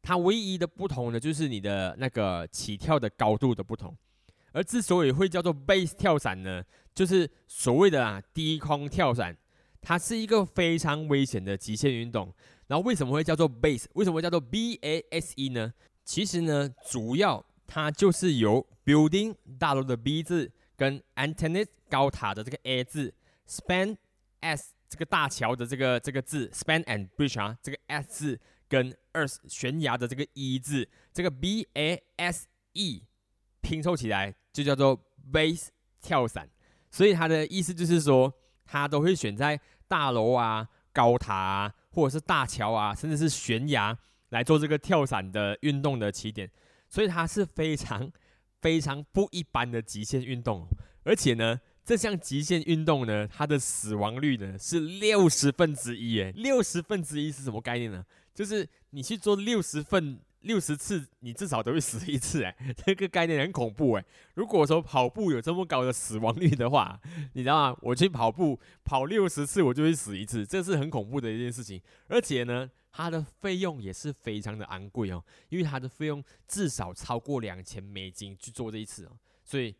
[0.04, 3.96] 它唯一的不同呢，就是你的那个起跳的高度的不同。
[4.52, 9.36] 而之所以会叫做 base 跳伞呢，就是所谓的啊低空跳伞，
[9.80, 12.34] 它是一个非常危险的极限运动。
[12.68, 13.86] 然后为什么会叫做 base？
[13.94, 15.74] 为什么叫做 B A S E 呢？
[16.04, 23.14] 其实呢，主要它就是由 building 大楼的 B 字跟 antenna 高塔的这个 A 字
[23.48, 23.96] ，span
[24.40, 33.06] S 这个大桥的这个这个字，span and bridge 啊，这个 S 字跟 earth 悬崖的这个 E 字，这个 B A S E
[33.62, 35.02] 拼凑起来就叫做
[35.32, 35.70] base
[36.02, 36.50] 跳伞。
[36.90, 38.34] 所以它的意思就是说，
[38.66, 41.74] 它都会选在大楼啊、高塔啊。
[41.94, 43.98] 或者是大桥啊，甚至是悬崖
[44.30, 46.50] 来做这个跳伞的运动的起点，
[46.88, 48.10] 所以它是非常
[48.62, 50.66] 非常不一般的极限运动。
[51.04, 58.06] 而且呢，这项极限运动呢，它的死亡率呢是六十分之一，诶，六十分之一是什么概念呢？
[58.34, 60.20] 就是你去做六十份。
[60.42, 64.04] 六十次，你至少都会死一次，哎， 这个概念很恐怖，哎。
[64.34, 67.00] 如果说跑步有这么高的死亡率的话，
[67.34, 67.78] 你知道吗？
[67.84, 71.80] 我去跑步跑六十次，我就会死一次，这是很恐怖的一件事情。
[72.08, 79.12] 而且呢，它的费用也是非常的昂贵哦，因为它的费用至少超过两千美金去做这一次哦。
[79.44, 79.76] 所以，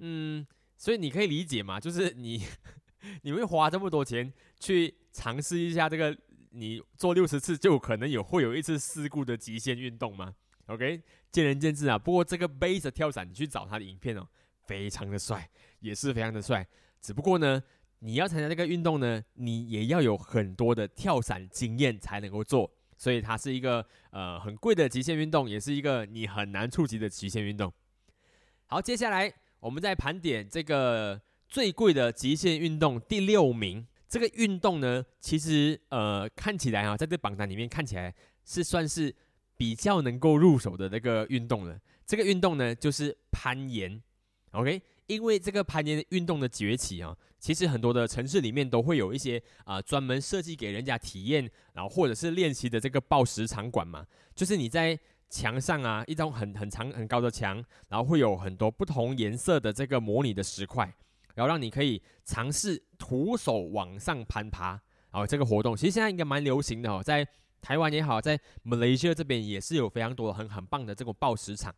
[0.00, 0.46] 嗯，
[0.80, 2.42] 所以你可以理解嘛，就是你
[3.20, 6.16] 你会花这么多钱去尝试一下这个。
[6.52, 10.34] 你做六十次就可能有会有一次事故的极限运动吗
[10.66, 11.96] ？OK，见仁见智啊。
[11.96, 14.26] 不过这个背着跳伞，你去找他的影片哦，
[14.66, 16.66] 非常的帅，也是非常的帅。
[17.00, 17.62] 只不过呢，
[18.00, 27.72] 你要参加这个运动呢，你也要有很多的跳伞经验才能够做，所以它是一个呃很贵的极限运动，也是一个你很难触及的极限运动。
[28.66, 33.86] 好，接下来我们在盘点这个最贵的极限运动第六名。
[34.08, 38.12] 这个运动呢，其实呃看起来啊，在这榜单里面看起来
[38.44, 39.14] 是算是
[39.56, 41.78] 比较能够入手的那个运动了。
[42.04, 44.02] 这个运动呢，就是攀岩。
[44.50, 54.04] OK，因为这个攀岩运动的崛起啊，其实很多的城市里面都会有一些啊专门设计给人家体验，然后或者是练习的这个报时场馆嘛。
[54.34, 54.98] 就是你在
[55.30, 60.92] 墙上啊，一张很很长很高的墙，然后会有很多不同颜色的这个模拟的石块。
[61.36, 64.78] 然后让你可以尝试徒手往上攀爬，
[65.12, 67.26] 哦，这个活动其实现在应该蛮流行的哦，在
[67.62, 71.72] 台湾也好，在马来西亚这边也是有非常多很很棒的这种报时场。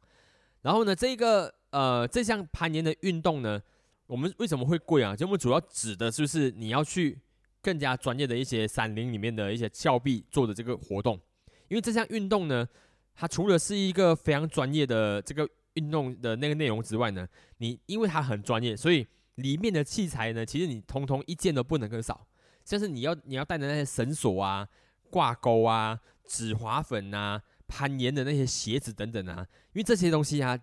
[0.62, 3.60] 然后呢，这个呃这项攀岩的运动呢，
[4.06, 5.14] 我们为什么会贵啊？
[5.14, 7.20] 就我们主要指的就是你要去
[7.60, 11.20] 更加专业的一些山林里面的一些峭壁做的这个活动，
[11.68, 12.66] 因为这项运动呢，
[13.14, 22.26] 它除了是一个非常专业的这个运动的那个内容之外呢，你因为它很专业，所以里面的器材呢，其实你通通一件都不能够少，
[22.64, 24.68] 像是你要你要带的那些绳索啊、
[25.10, 27.42] 挂钩啊、止滑粉啊。
[27.68, 30.58] 攀岩的那些鞋子等等啊，因为这些东西啊，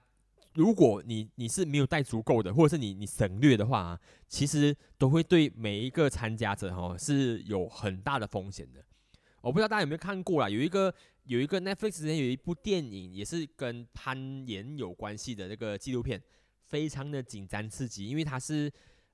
[0.53, 8.85] 如果你你是没有带足够的，或者是你你省略的话，其实都会对每一个参加者哈是有很大的风险的。
[9.41, 10.93] 我不知道大家有没有看过啦，有一个
[11.29, 16.19] 有一个 Netflix 之前有一部电影也是跟攀岩有关系的那个纪录片，
[16.65, 18.71] 非常的紧张刺激，因为它是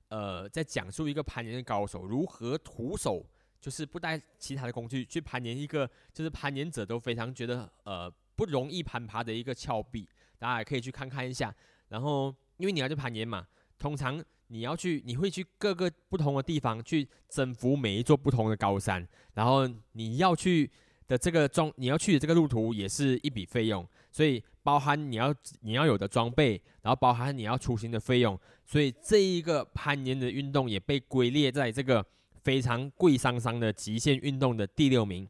[0.08, 3.24] 呃在讲述一个攀岩的高手如何徒手。
[3.58, 11.52] 就是不带其他的工具去攀岩一个，就是攀岩者都非常觉得呃不容易攀爬的一个峭壁，大家也可以去看看一下。
[11.88, 13.44] 然后因为你要去攀岩嘛，
[13.76, 20.70] 通常你要去，你会去各个不同的地方去征服每一座不同的高山，然后你要去
[21.08, 32.04] 的这个装，你要去的这个路途也是一笔费用，所以包含你要你要有的装备，然后包含你要出行的费用，所以这一个攀岩的运动也被归列在这个。
[32.46, 35.28] 非常贵桑桑的极限运动的第六名。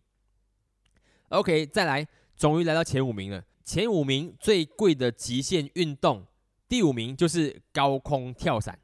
[1.30, 3.42] OK，再来，终于来到前五名了。
[3.64, 6.26] 前五名最贵的极限运动，
[6.68, 8.78] 第五名就是高空跳伞。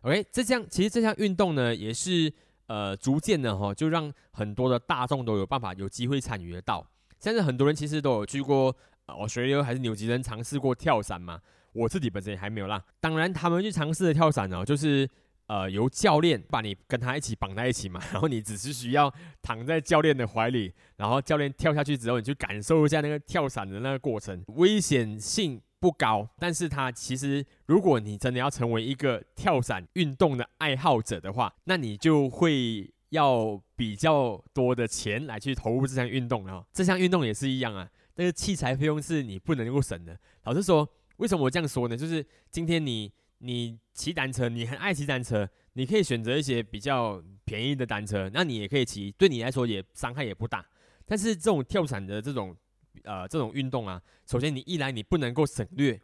[0.00, 2.32] OK，这项其实这项运动呢，也是
[2.66, 6.86] 呃逐渐的哈，就让很多的大众都有办法有机会参与得到。
[7.18, 8.74] 现在很多人其实都有去过
[9.06, 11.40] 澳大利亚还是纽西兰尝试过跳伞嘛，
[11.72, 12.82] 我自己本身也还没有啦。
[13.00, 15.08] 当然，他们去尝试的跳伞呢，就是。
[15.46, 36.64] 呃，由教练把你跟他一起绑在一起嘛， 然后你只是需要躺在教练的怀里，然后教练跳下去之后，你去感受一下那个跳伞的那个过程，危险性不高，但是它其实，如果你真的要成为一个跳伞运动的爱好者的话，那你就会要比较多的钱来去投入这项运动了。
[36.72, 40.18] 这项运动也是一样啊，那个器材费用是你不能够省的。
[40.44, 41.94] 老实说，为什么我这样说呢？
[41.94, 43.12] 就是今天你。
[43.38, 50.64] 你骑单车，你很爱骑单车，你可以选择一些比较便宜的单车，那你也可以骑，对你来说也伤害也不大。
[51.04, 52.56] 但是这种跳伞的这种
[53.04, 55.98] 呃这种运动啊，首先你一来你不能够省略，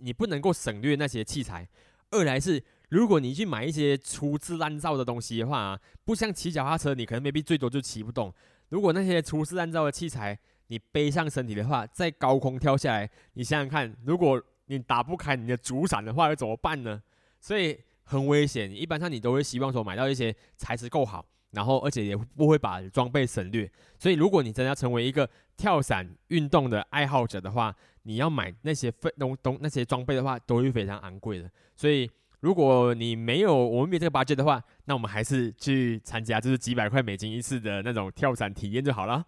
[0.00, 1.64] 你不能够省略那些器材；
[2.10, 8.34] 二来是如果你去买一些粗制滥造的东西的话，不像骑脚踏车，你可能 maybe 最多就骑不动。
[8.68, 17.02] 如果那些粗制滥造的器材你背上身体的话，在高空跳下来，你想想看，如果你打不开你的主伞的话，要怎么办呢？
[17.40, 18.70] 所以很危险。
[18.70, 23.70] 一般上你都会希望说买到一些材质够好，然后而且也不会把装备省略。
[23.98, 31.50] 所以如果你真的要成为一个跳伞运动的爱好者的话，你要买那些费东东那些装备的话，都是非常昂贵的。
[31.76, 32.10] 所以
[32.40, 39.24] 如果你没有我们没这个 budget 的话，那我们还是去参加就是几百块美金一次的那种跳伞体验就好了。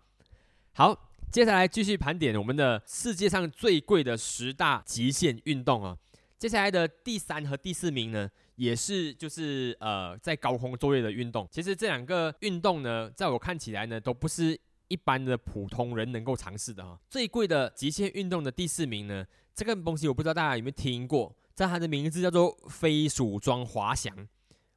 [0.72, 1.08] 好。
[1.30, 5.96] 接下来继续盘点我们的世界上最贵的十大极限运动啊。
[6.42, 11.46] 接下来的第三和第四名呢，也是就是呃在高空作业的运动。
[11.52, 16.98] 其实这两个运动呢，在我看起来呢，都不是一般的普通人能够尝试的哈。
[17.08, 19.24] 最贵的极限运动的第四名呢，
[19.54, 24.12] 这个东西我不知道大家有没有听过，在它的名字叫做飞鼠装滑翔。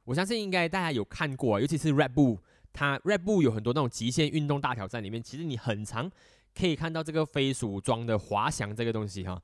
[0.04, 2.38] 我相信应该大家有看过，尤其是 Red Bull，
[2.72, 6.08] 它 Red Bull 有很多那种极限运动大挑战里面，其实你很常。
[6.58, 9.38] 可以看到这个飞鼠装的滑翔这个东西哈，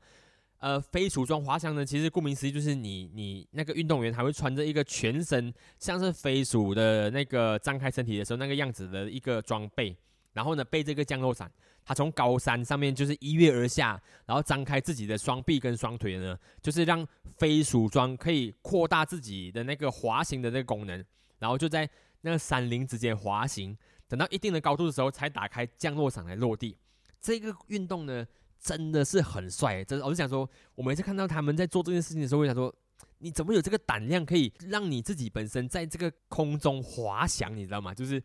[0.63, 9.97] 呃，飞鼠装滑翔呢，其实顾名思义就是你你那个运动员还会穿着一个全身像是飞鼠的那个张开身体的时候那个样子的一个装备，
[10.35, 11.51] 然后呢背这个降落伞，
[11.85, 17.05] 他从高山上面就是一跃而下，然后张开自己的双臂跟双腿呢，就是让
[17.37, 21.05] 飞鼠装可以扩大自己的那个滑行的那个功能，
[21.41, 26.77] 然后就在那个山林之间滑行，等到一定的高度的时候才打开降落伞来落地。
[27.21, 28.25] 这个运动呢，
[28.63, 29.83] 真的是很帅。
[29.83, 32.73] 真的，我就想说，我每次看到他们在做这件事情的时候，我想说，
[33.19, 37.55] 你怎么有这个胆量，可以让你自己本身在这个空中滑翔？
[37.57, 37.93] 你知道吗？
[37.93, 38.23] 就是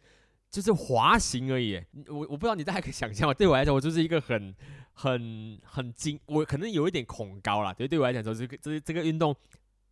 [0.49, 1.83] 就是滑行而已。
[2.07, 3.33] 我我不知道你大家可以想象吗？
[3.33, 4.55] 对我来讲，我就是一个很
[4.93, 7.73] 很很惊，我可能有一点恐高啦。
[7.73, 9.35] 对，对我来讲说，这个这这个运动，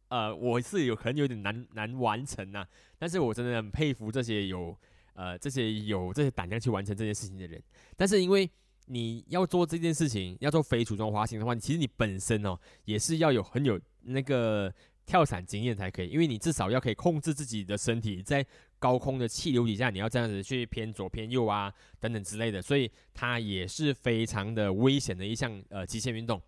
[0.10, 2.66] 呃，我是有可能有点难难完成呐。
[2.98, 4.78] 但是我真的很佩服这些有
[5.14, 7.62] 呃这些有这些胆量去完成这件事情的人。
[7.98, 8.50] 但是因为
[8.86, 14.74] 你要做这件事情，要做飞鼠装滑行的话，其实你本身哦也是要有很有那个
[15.06, 18.46] 跳伞经验才可以，因为你至少要可以控制自己的身体在
[18.80, 26.42] 高空的气流底下，你要这样子去偏左偏右啊，等等之类的，所以它也是非常的危险的一项呃极限运动。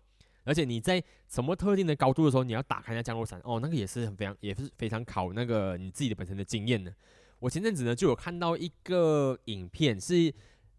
[0.44, 6.94] 而且你在什么特定的高度的时候，你要打开那降落伞哦，那个也是很非常也是非常考那个你自己的本身的经验的。
[7.40, 10.32] 我前阵子呢就有看到一个影片，是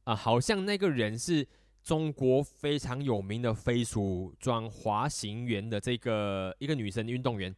[0.09, 1.47] 啊，好像那个人是
[1.83, 7.55] 中国非常有名的飞鼠装滑行员的这个一个女生运动员。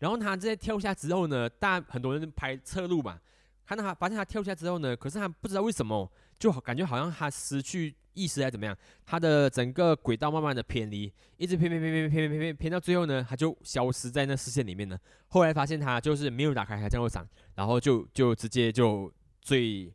[0.00, 3.18] 然后她在跳下之后呢，大很多人拍侧路嘛，
[3.64, 7.94] 看到她发现她跳下之后呢，可是她不知道为什么，就感觉好像她失去。
[8.12, 8.76] 意识还怎么样？
[9.04, 14.96] 她的整个轨道慢慢的偏离，一直偏偏偏偏偏偏偏偏到最后呢，她就消失在那视线里面了。
[15.28, 17.26] 后来发现她就是没有打开它降落伞，
[17.56, 19.92] 然后就就直接就坠，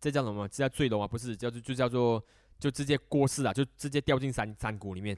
[0.00, 0.46] 这叫什么？
[0.48, 1.06] 这叫坠楼啊？
[1.06, 2.22] 不是，叫做就叫做
[2.58, 5.16] 就直接过世了，就直接掉进山山谷里面。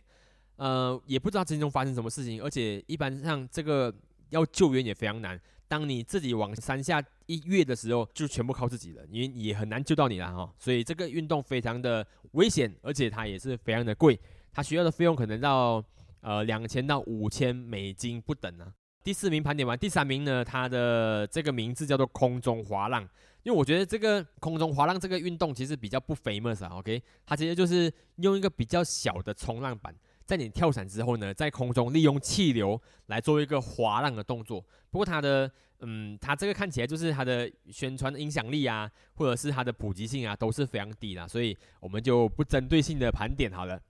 [0.56, 3.94] 呃，也不知道之中发生什么事情，而且一般上这个
[4.30, 5.40] 要救援也非常难。
[5.68, 10.52] 当你自己往山下一跃的时候，就全部靠自己了，因为也很难救到你了哈。
[10.58, 14.18] 所以这个运动非常的危险，而且它也是非常的贵，
[14.50, 15.84] 它需要的费用可能到
[16.22, 18.72] 呃两千到五千美金不等啊。
[19.04, 23.06] 第四名盘点完，第三名呢，它的这个名字叫做空中滑浪，
[23.48, 26.68] 因为我觉得这个空中滑浪这个运动其实比较不 famous 啊。
[26.74, 29.94] OK，它其实就是用一个比较小的冲浪板。
[30.26, 34.60] 在你跳伞之后呢，在空中利用气流来做一个滑浪的动作。
[34.90, 43.80] 不过它的，嗯，它这个看起来就是它的宣传影响力啊，或者是它的普及性啊，都是非常低的，所以我们就不针对性的盘点好了。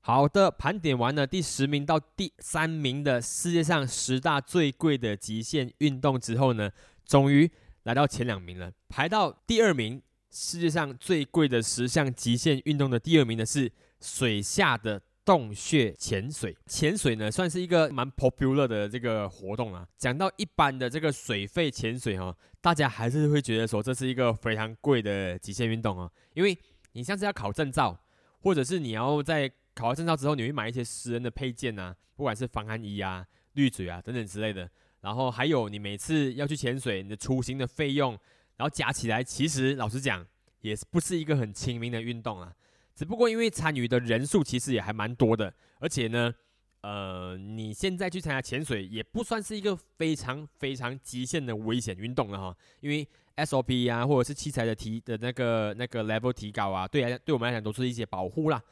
[0.00, 6.70] 好的，盘点完了第十名到第三名的世界上十大最贵的极限运动之后呢，
[7.04, 7.50] 终于
[7.84, 8.70] 来到前两名了。
[8.88, 15.00] 排到第二名，世界上最贵的十项极限运动的第二名的是水下的。
[15.26, 19.88] 洞穴潜水，潜水呢算是一个蛮 popular 的这个活动啊。
[19.96, 26.12] 讲到一般的这个水肺潜水哈，大家还是会觉得说这是一个非常贵的极限运动哦。
[26.34, 26.54] 因为
[26.92, 27.98] 你像是要考证照，
[28.42, 34.68] 或者是你要在考完证照之后，你会买一些私人的配件啊，不管是防寒衣啊、滤嘴啊等等之类的。
[35.04, 38.12] 然后还有你每次要去潜水，你的出行的费用，
[38.56, 40.26] 然后加起来，其实老实讲，
[40.62, 42.50] 也不是一个很亲民的运动啊。
[42.94, 46.34] 只不过因为参与的人数其实也还蛮多的，而且呢，
[46.80, 58.62] 呃，你现在去参加潜水也不算是一个非常非常极限的危险运动了哈，因为 SOP 啊或者是器材的提的那个那个 level 提高啊，对来对我们来讲都是一些保护啦。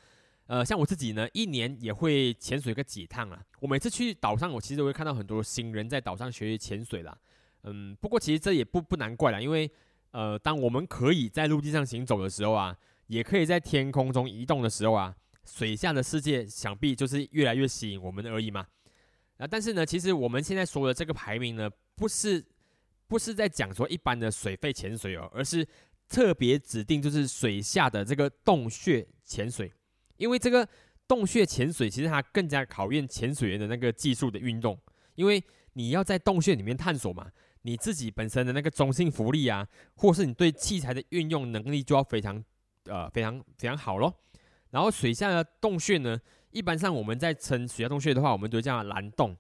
[0.47, 3.43] 呃，像我自己呢，一年也会潜水个几趟啊。
[3.61, 7.17] 我每次去岛上，我其实会看到很多新人在岛上学习潜水啦。
[7.63, 9.71] 嗯，不过其实这也不不难怪啦，因为
[10.11, 12.77] 呃，当我们可以在陆地上行走的时候啊。
[13.09, 15.15] 也可以在天空中移动的时候啊，
[15.45, 18.67] 水下的世界想必就是越来越吸引我们而已嘛。
[19.37, 22.43] 啊，但是呢，其实我们现在说的这个排名呢，不是
[23.09, 25.67] 不是在讲说一般的水肺潜水哦，而是
[26.09, 29.71] 特别指定就是水下的这个洞穴潜水，
[30.23, 30.67] 因为这个
[31.09, 34.79] 洞穴潜水其实它更加考验潜水员的那个技术的运动，
[35.17, 35.43] 因为
[35.73, 37.31] 你要在洞穴里面探索嘛，
[37.63, 39.67] 你自己本身的那个中性浮力啊，
[39.97, 42.43] 或是你对器材的运用能力就要非常。
[42.87, 44.13] 呃，非常非常好咯。
[44.71, 46.21] 然后水下的洞穴呢，
[46.51, 49.37] 一般上我们在称水下洞穴的话，我们都叫蓝洞。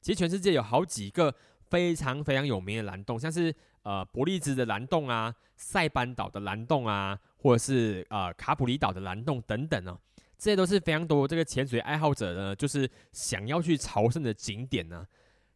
[0.00, 1.34] 其实全世界有好几个
[1.68, 10.00] 非常非常有名的蓝洞，像是呃伯利兹的蓝洞啊、塞班岛的蓝洞啊，或者是呃卡普里岛的蓝洞等等哦，
[10.38, 15.06] 这些都是非常多这个潜水爱好者呢，就是想要去朝圣的景点呢。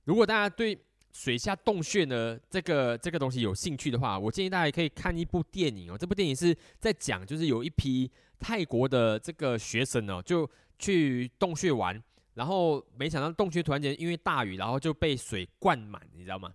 [0.05, 0.79] 如果大家对
[1.13, 5.99] 水下洞穴呢，这个这个东西有兴趣的话，我建议大家可以看一部电影哦。
[5.99, 12.03] 这部电影是在讲，就是有一批泰国的这个学生呢，就去洞穴玩，
[12.35, 16.53] 然后没想到洞穴突然间因为大雨，然后就被水灌满，你知道吗？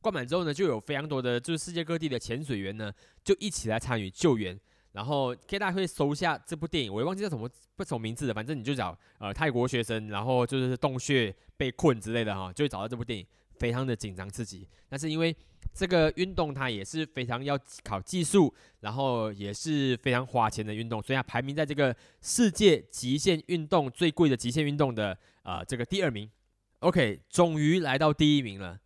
[0.00, 4.58] 灌满之后呢，就有非常多的就是世界各地的潜水员呢，就一起来参与救援。
[4.98, 13.24] 然后可以大会搜一下这部电影，我也忘记叫什么不什么名字了，反正你就找呃泰国学生，然后就是洞穴被困之类的哈，就会找到这部电影。
[13.60, 15.34] 非常的紧张刺激，但是因为
[15.74, 26.30] 这个运动它也是非常要考技术，然后也是非常花钱的运动，所以它排名在这个世界极限运动最贵的极限运动的呃这个第二名。
[26.78, 28.78] OK，终于来到第一名了，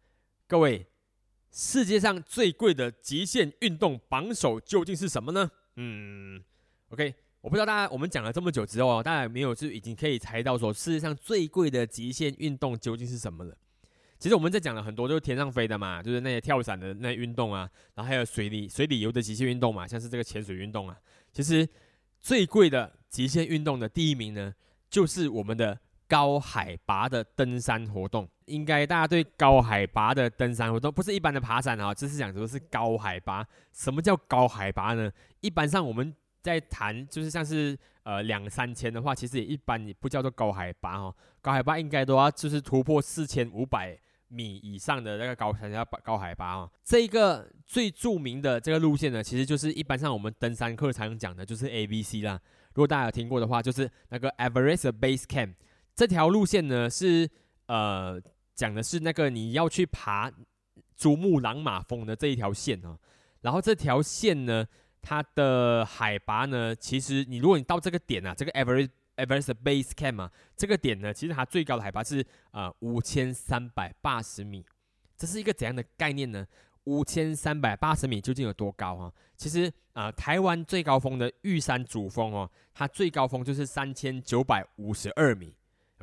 [0.48, 0.86] 各位，
[1.50, 5.50] 世界上最贵的极限运动榜首究竟是什么呢？
[5.76, 6.42] 嗯
[6.90, 13.56] ，OK，我不知道大家我们讲了这么久之后，大家有没有就已经可以猜到说世界上最贵的极限运动究竟是什么了？
[14.18, 20.96] 其实我们在讲了很多，就是天上飞的嘛，就是那些跳伞的那运动啊，然后还有水里水里游的极限运动嘛，像是这个潜水运动啊。
[21.32, 21.68] 其实
[22.20, 24.54] 最贵的极限运动的第一名呢，
[24.88, 25.76] 就是我们的
[26.12, 28.28] 高海拔的登山活动。
[28.44, 33.42] 应该大家对高海拔的登山活动不是一般的爬山啊，这是讲说是高海拔。
[33.72, 35.10] 什么叫高海拔呢？
[35.40, 41.14] 一般上我们在谈就是像是呃两三千的话，其实也一般也不叫做高海拔哈。
[41.40, 43.98] 高海拔应该都要就是突破四千五百
[44.28, 46.70] 米以上的那个高山叫高海拔哦。
[46.84, 52.38] 这一个最著名的这个路线呢，其实就是一般上我们登山课常讲的就是 A B C 啦。
[52.74, 55.54] 如果大家有听过的话，就是那个 Everest Base Camp
[55.94, 57.28] 这条路线呢，是
[57.66, 58.20] 呃
[58.54, 60.30] 讲的是那个你要去爬
[60.96, 62.98] 珠穆朗玛峰的这一条线哦。
[63.40, 64.66] 然后这条线呢，
[65.00, 74.64] 它的海拔呢，其实你如果你到这个点啊，这个 Everest Everest Base Camp 啊，这个点呢，其实它最高的海拔是呃五千三百八十米。
[75.16, 76.46] 这是一个怎样的概念呢？
[76.84, 79.12] 五千三百八十米究竟有多高啊？
[79.36, 85.54] 其实啊，台湾最高峰的玉山主峰哦，它最高峰就是三千九百五十二米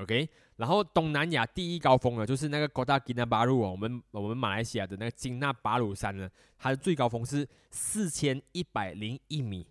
[0.01, 0.29] ，OK。
[0.57, 9.65] 然后东南亚第一高峰呢，就是那个高大吉纳巴鲁哦，我们我们马来西亚的那个金纳巴鲁山呢，它的最高峰是四千一百零一米。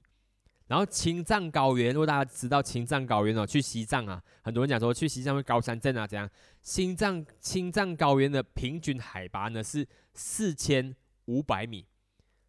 [0.67, 6.29] 然后青藏高原，如果大家知道青藏高原哦，去西藏啊，很多人讲说去西藏会高山症啊，怎样？
[6.63, 11.87] 青藏青藏高原的平均海拔呢是四千五百米，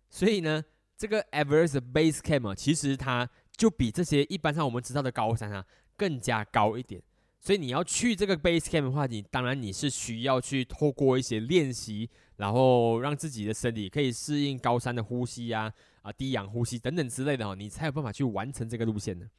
[0.10, 0.62] 所以呢，
[0.98, 5.66] 这个 Everest Base Camp 啊其实它就比这些一般上我们知道的高山啊
[5.96, 7.02] 更加高一点。
[7.40, 15.72] 所以你要去这个 Base Camp 的话，你当然你是需要去透过一些练习，然后让自己的身体可以适应高山的呼吸啊。
[16.02, 19.30] 啊，低氧呼吸等等之类的哦，你才有办法去完成这个路线的。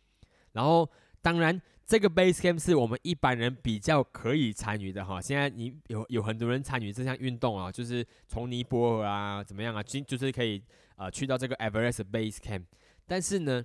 [0.52, 0.86] 然后，
[1.22, 5.18] 当然，这个 base camp 是我们一般人比较可以参与的哈。
[5.22, 10.62] 现在你有有很多人参与这项运动啊，就是从尼泊尔啊怎么样啊，就就是可以
[10.96, 12.64] 呃去到这个 Everest base camp。
[13.06, 13.64] 但是呢，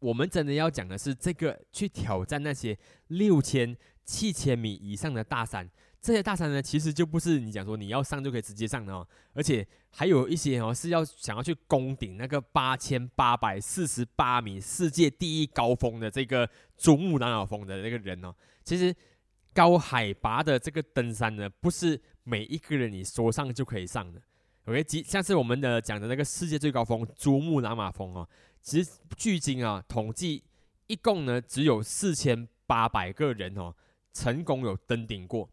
[0.00, 2.78] 我们真的要讲的是这个去挑战那些
[3.08, 5.68] 六千、七千米以上的大山。
[6.00, 18.32] 这些大山呢，其实就不是你讲说你要上就可以直接上的哦，而且还有一些哦是要想要去攻顶那个八千八百四十八米世界第一高峰的这个珠穆朗玛峰的那个人哦。
[18.62, 18.94] 其实
[19.52, 24.22] 高海拔的这个登山呢，不是每一个人你说上就可以上的。
[24.68, 28.28] OK，像是我们的讲的那个世界最高峰珠穆朗玛峰哦，
[28.60, 30.44] 其实距今啊统计
[30.88, 33.74] 一共呢只有四千八百个人哦
[34.12, 35.48] 成功有登顶过。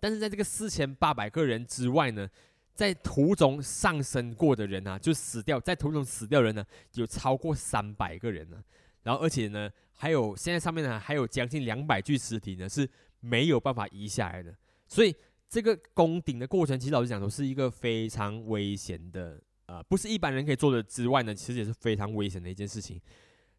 [0.00, 2.26] 但是在这个四千八百个人之外呢，
[2.74, 8.56] 在途中上升过的人啊，就死掉，在途中死掉人呢，有超过三百个人呢。
[9.02, 12.88] 然后而且呢，还有现在上面呢，还有将近两百具尸体呢是
[13.20, 14.56] 没有办法移下来的。
[14.88, 15.14] 所以
[15.48, 23.00] 这个攻顶的过程，其实老实讲说是一个非常危险的，呃，不是一般人可以做的之外呢，其实也是非常危险的一件事情。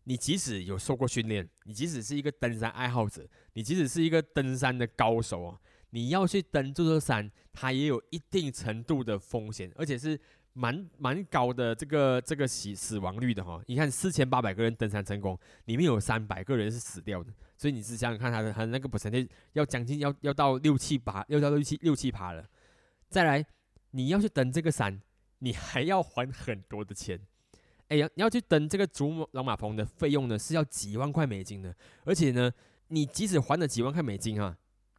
[0.04, 5.60] 你即使有受过训练，你即使是一个登山爱好者，你即使是一个登山的高手哦。
[5.92, 10.20] 你要去登这座山，它也有一定程度的风险，而且是
[10.54, 13.62] 蛮蛮高的这个这个死死亡率的哈。
[13.66, 22.45] 你看四千八百个人登山成功，里面有三百个人是死掉的，所以你是想想看，他的他那个本身要将近要要到六七八，要到六七六七爬了。
[23.10, 23.45] 再来，
[23.91, 25.01] 你要去登这个山，
[25.39, 27.20] 你还要还很多的钱。
[27.88, 32.51] 哎呀，你要去登这个珠穆朗玛峰的费用呢，是要几万块美金的，而且呢，
[32.88, 34.58] 你即使还了几万块美金啊。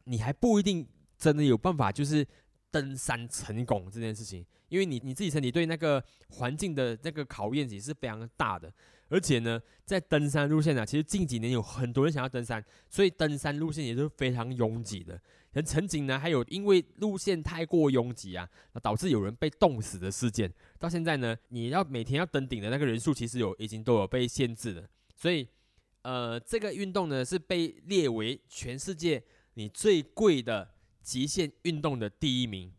[0.09, 0.87] 你还不一定
[1.17, 2.25] 真的有办法，就是
[2.71, 8.73] 登山成功这件事情，因为你你自己身体对那个环境的那个考验也是非常大的，
[9.09, 15.19] 而且呢，在登山路线啊，其实近几年有很多人想要登山，所以登山路线也是非常拥挤的。
[15.53, 20.53] 人曾经呢，还有因为路线太过拥挤啊，那导致有人被冻死的事件。
[20.77, 24.87] 到现在呢，你要每天要登顶的那个人数，其实有已经都有被限制了。
[25.15, 25.47] 所以，
[26.03, 29.23] 呃，这个运动呢是被列为全世界。
[29.55, 30.69] 你最贵的
[31.01, 32.71] 极限运动的第一名，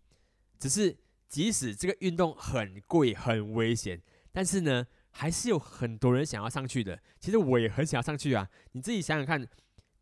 [0.60, 0.96] 只是
[1.28, 4.00] 即使这个运动很贵很危险，
[4.30, 4.86] 但是呢，
[5.18, 6.96] 还是有很多人想要上去的。
[7.18, 8.48] 其实我也很想要上去啊！
[8.72, 9.44] 你自己想想看，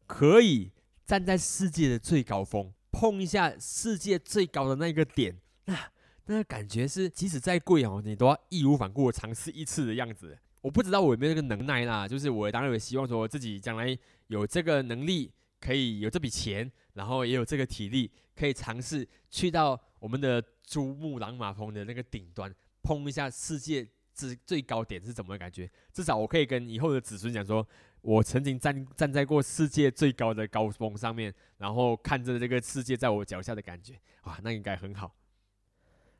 [0.06, 0.70] 可以
[1.06, 5.90] 站在世界的最高峰，碰一下世界最高的那个点，那
[6.26, 10.38] 那个感觉是，即使再贵哦，你都要义无反顾尝试一次的样子。
[10.60, 13.96] 我不知道我有没有这个能耐啦，就是我当然也希望说自己将来
[14.26, 15.32] 有这个能力。
[15.58, 25.70] 可以有这笔钱，然后也有这个体力，可以尝试去到我们的珠穆朗玛峰的那个顶端，碰一下世界之最高点是怎么感觉？
[25.92, 27.66] 至少我可以跟以后的子孙讲说，
[28.00, 33.92] 我曾经站站在过世界最高的高峰上面，然后看着这个世界在我脚下的感觉，
[34.24, 35.14] 哇，那应该很好。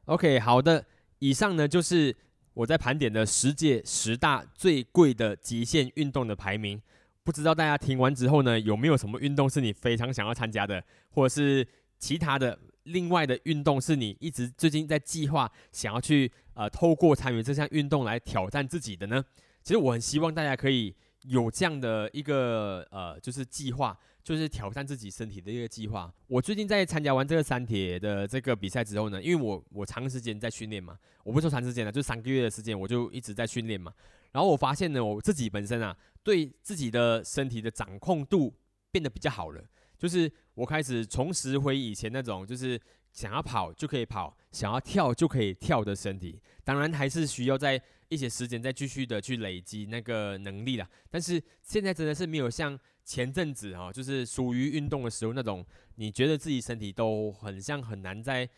[0.05, 0.85] OK，好的，
[1.21, 2.15] 以上呢就是
[2.53, 6.81] 我在盘点的十界十大最贵的极限运动的排名。
[7.25, 11.67] 不知道大家听完之后呢，有没有什么运动是你非常想要参加的，或者是
[11.99, 19.25] 其他的另外的运动是你一直最近在计划想要去呃透过参与这项运动来挑战自己的呢？
[19.63, 20.93] 其实我很希望大家可以
[21.23, 23.97] 有这样的一个呃就是计划。
[24.27, 26.13] 就是挑战自己身体的一个计划。
[26.27, 33.95] 我最近在参加完这个三铁的这个比赛之后呢，因为我我长时间在训练嘛，我不说长时间了，就三个月的时间，我就一直在训练嘛。
[34.33, 38.53] 然后我发现呢，我自己本身啊，对自己的身体的掌控度
[38.91, 39.63] 变得比较好了。
[39.97, 42.81] 就是我开始重拾回以前那种，就是
[43.17, 46.41] 想要跑就可以跑，想要跳就可以跳的身体。
[46.63, 50.89] 当然还是需要在一些时间再继续的去累积那个能力了。
[51.11, 52.79] 但是现在真的是没有像。
[53.09, 55.65] 前阵子哈，就是属于运动的时候那种，
[55.95, 58.49] 你觉得自己身体都很像很难再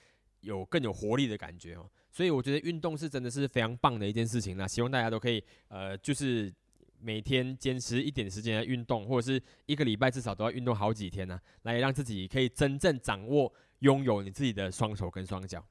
[0.40, 1.86] 有更有活力的感觉哦。
[2.11, 6.50] 所以我觉得运动是真的是非常棒的一件事情啦希望大家都可以呃，就是
[6.98, 15.64] 每天坚持一点时间来运动，或者是一个礼拜至少都要运动好几天呢，来让自己可以真正掌握拥有你自己的双手跟双脚。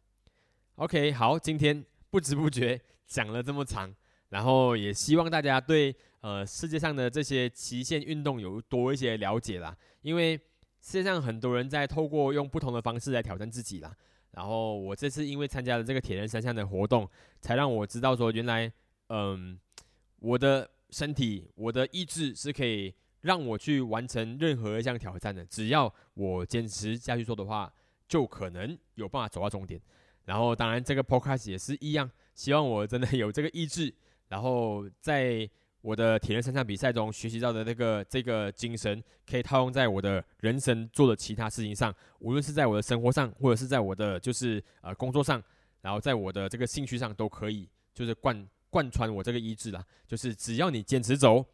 [0.75, 3.93] OK，好，今天不知不觉讲了这么长，
[4.29, 5.95] 然后也希望大家对。
[6.21, 10.35] 呃，世界上的这些极限运动有多一些了解啦，因为
[10.81, 13.95] 世界上很多人在透过用不同的方式来挑战自己啦。
[14.31, 17.07] 然后我这次因为参加了这个铁人三项的活动，
[17.39, 18.69] 才让我知道说，原来，
[19.09, 19.57] 嗯，
[20.19, 25.45] 我的身体、我的意志是可以让我去完成任何一项挑战的。
[25.45, 27.71] 只要我坚持下去做的话，
[28.07, 29.79] 就可能有办法走到终点。
[30.25, 33.93] 然后，当然这个 podcast 也是一样，希望我真的有这个意志，
[34.27, 35.49] 然后在。
[35.81, 45.41] 我的铁人三项比赛中学习到的那个这个精神，可以套用在我的人生做的其他事情上，无论是在我的生活上，或者是在我的就是呃工作上，
[45.79, 49.81] 然后在我的这个兴趣上都可以，就是贯贯穿我这个意志啦。
[50.05, 51.45] 就是只要你坚持走，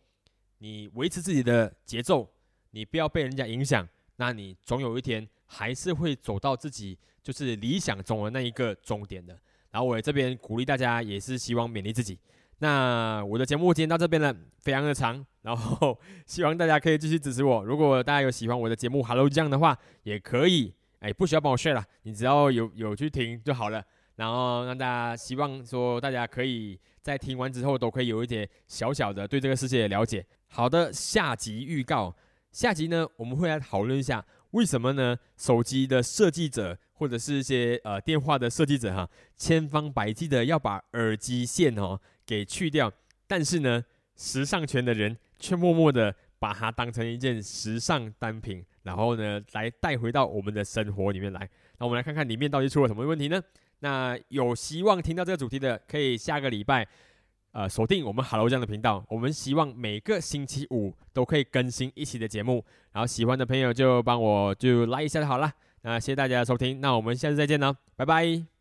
[0.57, 2.27] 你维持自己的节奏，
[2.71, 9.37] 你不要被人家影响，那你总有一天还是会走到自己就是理想中的那一个终点的。
[9.69, 12.17] 然后我这边鼓励大家，也是希望勉励自己。
[12.57, 17.63] 那我的节目今天到这边了，非常的长，然后希望大家可以继续支持我。
[17.63, 23.83] 如果大家有喜欢我的节目《Hello 酱》的话，也可以，哎，不需要帮我炫了，你只要有有去听就好了。
[24.15, 30.25] 然后让大家希望说，大家可以在听完之后都可以有一点小小的对这个世界的了解。
[30.47, 32.15] 好的，下集预告，
[32.51, 34.23] 下集呢我们会来讨论一下，
[34.53, 35.15] 为什么呢？
[35.37, 41.99] 手机的设计者或者是一些呃电话的设计者哈，千方百计的要把耳机线哦。
[42.25, 42.89] 给去掉，
[43.27, 43.83] 但是呢，
[44.15, 51.41] 时尚圈的人却默默的把它当成一件时尚单品，然后呢，来带回到我们的生活里面来。
[51.77, 53.43] 那我们来看看里面到底出了什么问题呢？
[53.79, 56.87] 那有希望听到这个主题的，可以下个礼拜
[57.53, 59.03] 呃锁定我们 Hello 这样的频道。
[59.07, 62.63] 我们希望每个星期五都可以更新一期的节目。
[62.91, 65.51] 然后喜欢的朋友就帮我就拉一下就好了。
[65.81, 68.52] 那谢谢大家收听，那我们下次再见呢，拜拜。